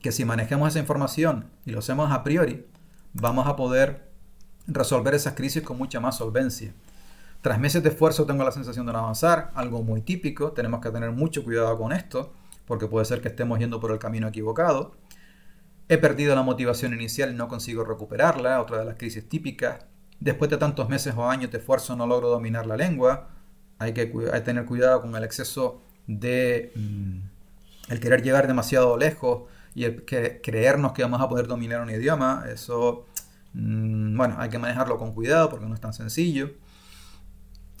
que 0.00 0.12
si 0.12 0.24
manejamos 0.24 0.68
esa 0.68 0.78
información 0.78 1.50
y 1.64 1.72
lo 1.72 1.80
hacemos 1.80 2.12
a 2.12 2.22
priori, 2.22 2.66
vamos 3.14 3.46
a 3.46 3.56
poder 3.56 4.13
resolver 4.66 5.14
esas 5.14 5.34
crisis 5.34 5.62
con 5.62 5.78
mucha 5.78 6.00
más 6.00 6.16
solvencia. 6.16 6.72
Tras 7.44 7.58
meses 7.58 7.82
de 7.82 7.90
esfuerzo 7.90 8.24
tengo 8.24 8.42
la 8.42 8.52
sensación 8.52 8.86
de 8.86 8.92
no 8.92 9.00
avanzar, 9.00 9.50
algo 9.54 9.82
muy 9.82 10.00
típico, 10.00 10.52
tenemos 10.52 10.80
que 10.80 10.90
tener 10.90 11.10
mucho 11.10 11.44
cuidado 11.44 11.76
con 11.76 11.92
esto, 11.92 12.32
porque 12.66 12.86
puede 12.86 13.04
ser 13.04 13.20
que 13.20 13.28
estemos 13.28 13.58
yendo 13.58 13.80
por 13.80 13.90
el 13.90 13.98
camino 13.98 14.28
equivocado. 14.28 14.94
He 15.88 15.98
perdido 15.98 16.34
la 16.34 16.42
motivación 16.42 16.94
inicial 16.94 17.30
y 17.30 17.34
no 17.34 17.48
consigo 17.48 17.84
recuperarla, 17.84 18.62
otra 18.62 18.78
de 18.78 18.86
las 18.86 18.96
crisis 18.96 19.28
típicas. 19.28 19.84
Después 20.20 20.50
de 20.50 20.56
tantos 20.56 20.88
meses 20.88 21.14
o 21.16 21.28
años 21.28 21.50
de 21.50 21.58
esfuerzo 21.58 21.94
no 21.96 22.06
logro 22.06 22.30
dominar 22.30 22.64
la 22.64 22.78
lengua. 22.78 23.28
Hay 23.78 23.92
que, 23.92 24.06
tener 24.06 24.64
cuidado 24.64 25.02
con 25.02 25.14
el 25.14 25.24
exceso 25.24 25.82
de 26.06 26.72
mm, 26.74 27.18
el 27.92 28.00
querer 28.00 28.22
llegar 28.22 28.46
demasiado 28.46 28.96
lejos 28.96 29.42
y 29.74 29.84
el 29.84 30.04
creernos 30.06 30.92
que 30.92 31.02
vamos 31.02 31.20
a 31.20 31.28
poder 31.28 31.46
dominar 31.46 31.82
un 31.82 31.90
idioma. 31.90 32.46
Eso 32.50 33.04
bueno, 33.54 34.36
hay 34.38 34.50
que 34.50 34.58
manejarlo 34.58 34.98
con 34.98 35.12
cuidado 35.12 35.48
porque 35.48 35.66
no 35.66 35.74
es 35.74 35.80
tan 35.80 35.92
sencillo. 35.92 36.50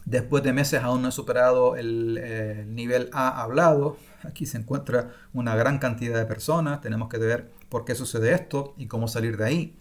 Después 0.04 0.44
de 0.44 0.52
meses 0.52 0.82
aún 0.82 1.02
no 1.02 1.08
he 1.08 1.12
superado 1.12 1.76
el, 1.76 2.74
nivel 2.74 3.10
A 3.12 3.42
hablado. 3.42 3.96
Aquí 4.22 4.46
se 4.46 4.58
encuentra 4.58 5.12
una 5.32 5.56
gran 5.56 5.78
cantidad 5.78 6.18
de 6.18 6.26
personas. 6.26 6.80
Tenemos 6.80 7.08
que 7.08 7.18
ver 7.18 7.50
por 7.68 7.84
qué 7.84 7.94
sucede 7.94 8.32
esto 8.32 8.74
y 8.76 8.86
cómo 8.86 9.08
salir 9.08 9.36
de 9.36 9.44
ahí, 9.44 9.78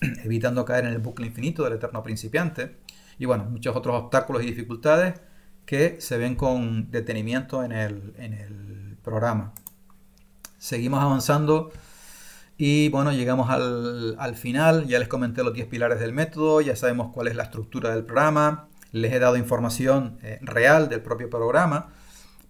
evitando 0.24 0.64
caer 0.64 0.84
en 0.84 0.92
el 0.92 0.98
bucle 0.98 1.26
infinito 1.26 1.64
del 1.64 1.74
eterno 1.74 2.02
principiante. 2.02 2.76
Y 3.18 3.24
bueno, 3.24 3.44
muchos 3.44 3.74
otros 3.74 4.00
obstáculos 4.00 4.42
y 4.42 4.46
dificultades 4.46 5.20
que 5.66 6.00
se 6.00 6.18
ven 6.18 6.36
con 6.36 6.90
detenimiento 6.90 7.64
en 7.64 7.72
el, 7.72 8.14
en 8.18 8.34
el 8.34 8.98
programa. 9.02 9.54
Seguimos 10.58 11.00
avanzando 11.00 11.72
y 12.64 12.88
bueno, 12.90 13.12
llegamos 13.12 13.50
al, 13.50 14.14
al, 14.18 14.36
final. 14.36 14.86
Ya 14.86 14.98
les 14.98 15.08
comenté 15.08 15.42
los 15.42 15.52
10 15.52 15.66
pilares 15.66 15.98
del 15.98 16.12
método, 16.12 16.60
ya 16.60 16.76
sabemos 16.76 17.10
cuál 17.12 17.28
es 17.28 17.34
la 17.34 17.44
estructura 17.44 17.94
del 17.94 18.04
programa 18.04 18.68
les 18.92 19.12
he 19.12 19.18
dado 19.18 19.36
información 19.36 20.18
eh, 20.22 20.38
real 20.42 20.88
del 20.88 21.00
propio 21.00 21.28
programa 21.28 21.88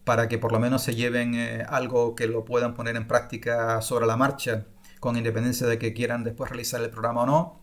para 0.04 0.28
que 0.28 0.38
por 0.38 0.52
lo 0.52 0.58
menos 0.58 0.82
se 0.82 0.94
lleven 0.94 1.34
eh, 1.34 1.64
algo 1.68 2.16
que 2.16 2.26
lo 2.26 2.44
puedan 2.44 2.74
poner 2.74 2.96
en 2.96 3.06
práctica 3.06 3.80
sobre 3.80 4.06
la 4.06 4.16
marcha, 4.16 4.66
con 4.98 5.16
independencia 5.16 5.66
de 5.68 5.78
que 5.78 5.94
quieran 5.94 6.24
después 6.24 6.50
realizar 6.50 6.82
el 6.82 6.90
programa 6.90 7.22
o 7.22 7.26
no. 7.26 7.60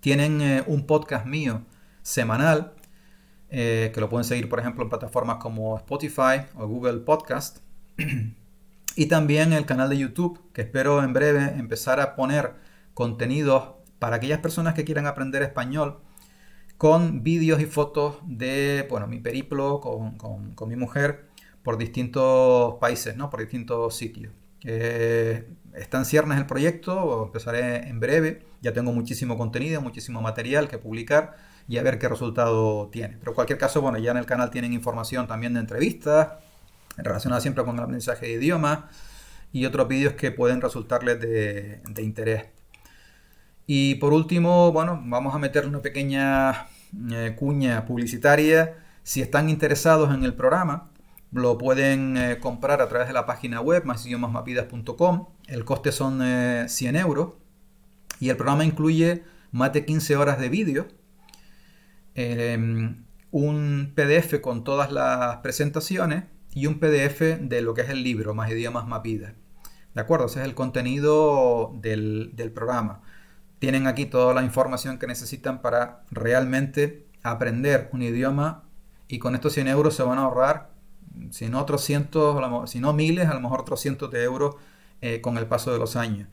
Tienen 0.00 0.40
eh, 0.40 0.64
un 0.66 0.86
podcast 0.86 1.26
mío 1.26 1.62
semanal, 2.02 2.72
que 3.50 3.92
lo 3.98 4.08
pueden 4.08 4.24
seguir 4.24 4.48
por 4.48 4.60
ejemplo 4.60 4.82
en 4.82 4.88
plataformas 4.88 5.36
como 5.36 5.76
Spotify 5.76 6.46
o 6.54 6.66
Google 6.66 7.00
Podcast. 7.00 7.58
y 8.96 9.06
también 9.06 9.52
el 9.52 9.66
canal 9.66 9.88
de 9.88 9.98
YouTube, 9.98 10.40
que 10.52 10.62
espero 10.62 11.02
en 11.02 11.12
breve 11.12 11.54
empezar 11.56 12.00
a 12.00 12.14
poner 12.14 12.54
contenidos 12.94 13.70
para 13.98 14.16
aquellas 14.16 14.40
personas 14.40 14.74
que 14.74 14.84
quieran 14.84 15.06
aprender 15.06 15.42
español 15.42 16.00
con 16.76 17.22
vídeos 17.22 17.60
y 17.60 17.66
fotos 17.66 18.16
de 18.26 18.86
bueno, 18.90 19.06
mi 19.06 19.20
periplo 19.20 19.80
con, 19.80 20.16
con, 20.16 20.68
mi 20.68 20.76
mujer 20.76 21.26
por 21.62 21.78
distintos 21.78 22.74
países, 22.80 23.16
¿no? 23.16 23.30
por 23.30 23.40
distintos 23.40 23.94
sitios. 23.94 24.32
Eh, 24.64 25.48
está 25.74 25.98
en 25.98 26.04
ciernes 26.04 26.38
el 26.38 26.46
proyecto, 26.46 27.24
empezaré 27.26 27.88
en 27.88 28.00
breve, 28.00 28.44
ya 28.60 28.72
tengo 28.72 28.92
muchísimo 28.92 29.38
contenido, 29.38 29.80
muchísimo 29.80 30.20
material 30.20 30.68
que 30.68 30.78
publicar 30.78 31.36
y 31.68 31.78
a 31.78 31.82
ver 31.82 31.98
qué 31.98 32.08
resultado 32.08 32.88
tiene. 32.88 33.16
Pero 33.18 33.30
en 33.30 33.34
cualquier 33.36 33.58
caso, 33.58 33.80
bueno, 33.80 33.98
ya 33.98 34.10
en 34.10 34.16
el 34.16 34.26
canal 34.26 34.50
tienen 34.50 34.72
información 34.72 35.26
también 35.28 35.54
de 35.54 35.60
entrevistas 35.60 36.32
relacionadas 36.96 37.42
siempre 37.42 37.64
con 37.64 37.76
el 37.76 37.82
aprendizaje 37.82 38.26
de 38.26 38.32
idiomas 38.34 38.80
y 39.52 39.66
otros 39.66 39.88
vídeos 39.88 40.14
que 40.14 40.32
pueden 40.32 40.60
resultarles 40.60 41.20
de, 41.20 41.82
interés. 41.98 42.46
Y 43.66 43.96
por 43.96 44.12
último, 44.12 44.72
bueno, 44.72 45.00
vamos 45.04 45.34
a 45.34 45.38
meter 45.38 45.66
una 45.66 45.80
pequeña 45.80 46.66
eh, 47.10 47.34
cuña 47.38 47.84
publicitaria. 47.84 48.76
Si 49.02 49.20
están 49.20 49.48
interesados 49.48 50.12
en 50.14 50.24
el 50.24 50.34
programa, 50.34 50.90
lo 51.32 51.58
pueden 51.58 52.16
eh, 52.16 52.38
comprar 52.40 52.80
a 52.80 52.88
través 52.88 53.08
de 53.08 53.14
la 53.14 53.26
página 53.26 53.60
web 53.60 53.84
masidiomasmapidas.com. 53.84 55.28
El 55.46 55.64
coste 55.64 55.92
son 55.92 56.20
100 56.68 56.96
eh, 56.96 57.00
euros 57.00 57.34
y 58.20 58.30
el 58.30 58.36
programa 58.36 58.64
incluye 58.64 59.24
más 59.50 59.72
de 59.72 59.84
15 59.84 60.16
horas 60.16 60.40
de 60.40 60.48
vídeo, 60.48 60.88
em, 62.14 63.04
un 63.30 63.92
PDF 63.94 64.40
con 64.40 64.64
todas 64.64 64.92
las 64.92 65.38
presentaciones 65.38 66.24
y 66.54 66.66
un 66.66 66.78
PDF 66.78 67.20
de 67.40 67.62
lo 67.62 67.74
que 67.74 67.82
es 67.82 67.88
el 67.88 68.02
libro 68.02 68.34
Más 68.34 68.50
idiomas 68.50 68.86
Mapidas. 68.86 69.32
¿De 69.94 70.00
acuerdo? 70.00 70.26
Ese 70.26 70.40
es 70.40 70.46
el 70.46 70.54
contenido 70.54 71.72
del, 71.80 72.32
del 72.34 72.50
programa 72.50 73.02
tienen 73.62 73.86
aquí 73.86 74.06
toda 74.06 74.34
la 74.34 74.42
información 74.42 74.98
que 74.98 75.06
necesitan 75.06 75.62
para 75.62 76.02
realmente 76.10 77.06
aprender 77.22 77.88
un 77.92 78.02
idioma 78.02 78.64
y 79.06 79.20
con 79.20 79.36
estos 79.36 79.52
100 79.52 79.68
euros 79.68 79.94
se 79.94 80.02
van 80.02 80.18
a 80.18 80.22
ahorrar, 80.22 80.70
si 81.30 81.48
no 81.48 81.60
otros 81.60 81.84
cientos, 81.84 82.68
si 82.68 82.80
no 82.80 82.92
miles, 82.92 83.28
a 83.28 83.34
lo 83.34 83.40
mejor 83.40 83.60
otros 83.60 83.80
cientos 83.80 84.10
de 84.10 84.24
euros 84.24 84.56
eh, 85.00 85.20
con 85.20 85.38
el 85.38 85.46
paso 85.46 85.72
de 85.72 85.78
los 85.78 85.94
años. 85.94 86.26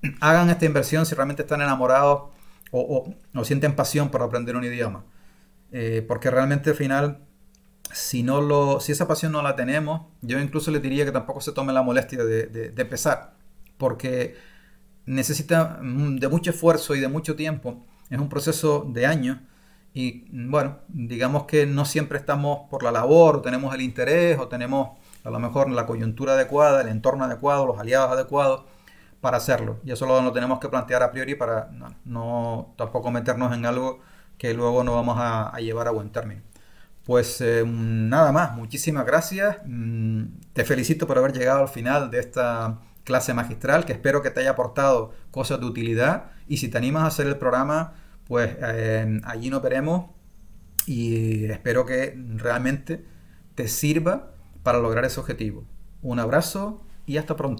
Hagan 0.22 0.48
esta 0.48 0.64
inversión 0.64 1.04
si 1.04 1.14
realmente 1.14 1.42
están 1.42 1.60
enamorados 1.60 2.30
o, 2.70 3.14
sienten 3.44 3.76
pasión 3.76 4.08
por 4.08 4.22
aprender 4.22 4.56
un 4.56 4.64
idioma. 4.64 5.04
Eh, 5.72 6.02
porque 6.08 6.30
realmente 6.30 6.70
al 6.70 6.76
final, 6.76 7.26
si, 7.92 8.22
no 8.22 8.40
lo, 8.40 8.80
si 8.80 8.92
esa 8.92 9.08
pasión 9.08 9.32
no 9.32 9.42
la 9.42 9.56
tenemos, 9.56 10.02
yo 10.22 10.38
incluso 10.38 10.70
les 10.70 10.82
diría 10.82 11.04
que 11.04 11.12
tampoco 11.12 11.40
se 11.40 11.52
tome 11.52 11.72
la 11.72 11.82
molestia 11.82 12.24
de, 12.24 12.46
de 12.46 12.82
empezar. 12.82 13.34
Porque 13.78 14.36
necesita 15.06 15.78
mm, 15.82 16.16
de 16.16 16.28
mucho 16.28 16.50
esfuerzo 16.50 16.94
y 16.94 17.00
de 17.00 17.08
mucho 17.08 17.36
tiempo. 17.36 17.84
Es 18.10 18.18
un 18.18 18.28
proceso 18.28 18.86
de 18.88 19.06
años 19.06 19.38
y 19.92 20.26
bueno, 20.30 20.78
digamos 20.88 21.44
que 21.44 21.66
no 21.66 21.84
siempre 21.84 22.18
estamos 22.18 22.68
por 22.70 22.82
la 22.82 22.92
labor, 22.92 23.36
o 23.36 23.40
tenemos 23.42 23.74
el 23.74 23.80
interés, 23.80 24.38
o 24.38 24.48
tenemos 24.48 24.98
a 25.24 25.30
lo 25.30 25.38
mejor 25.40 25.70
la 25.70 25.86
coyuntura 25.86 26.34
adecuada, 26.34 26.82
el 26.82 26.88
entorno 26.88 27.24
adecuado, 27.24 27.66
los 27.66 27.78
aliados 27.78 28.10
adecuados 28.12 28.64
para 29.20 29.38
hacerlo. 29.38 29.80
Y 29.84 29.92
eso 29.92 30.06
lo, 30.06 30.32
tenemos 30.32 30.60
que 30.60 30.68
plantear 30.68 31.02
a 31.02 31.10
priori 31.10 31.34
para 31.34 31.70
no, 32.04 32.72
tampoco 32.76 33.10
meternos 33.10 33.52
en 33.54 33.66
algo 33.66 34.00
que 34.38 34.54
luego 34.54 34.84
no 34.84 34.94
vamos 34.94 35.16
a, 35.18 35.52
llevar 35.60 35.88
a 35.88 35.90
buen 35.90 36.10
término. 36.10 36.42
Pues 37.10 37.40
eh, 37.40 37.64
nada 37.66 38.30
más, 38.30 38.54
muchísimas 38.54 39.04
gracias. 39.04 39.56
Mm, 39.66 40.26
te 40.52 40.64
felicito 40.64 41.08
por 41.08 41.18
haber 41.18 41.32
llegado 41.32 41.62
al 41.62 41.68
final 41.68 42.08
de 42.08 42.20
esta 42.20 42.82
clase 43.02 43.34
magistral 43.34 43.84
que 43.84 43.92
espero 43.92 44.22
que 44.22 44.30
te 44.30 44.38
haya 44.38 44.50
aportado 44.50 45.12
cosas 45.32 45.58
de 45.58 45.66
utilidad 45.66 46.30
y 46.46 46.58
si 46.58 46.68
te 46.68 46.78
animas 46.78 47.02
a 47.02 47.06
hacer 47.08 47.26
el 47.26 47.36
programa, 47.36 47.94
pues 48.28 48.56
eh, 48.62 49.20
allí 49.24 49.50
nos 49.50 49.60
veremos 49.60 50.10
y 50.86 51.46
espero 51.46 51.84
que 51.84 52.16
realmente 52.36 53.04
te 53.56 53.66
sirva 53.66 54.30
para 54.62 54.78
lograr 54.78 55.04
ese 55.04 55.18
objetivo. 55.18 55.64
Un 56.02 56.20
abrazo 56.20 56.86
y 57.06 57.16
hasta 57.16 57.34
pronto. 57.34 57.58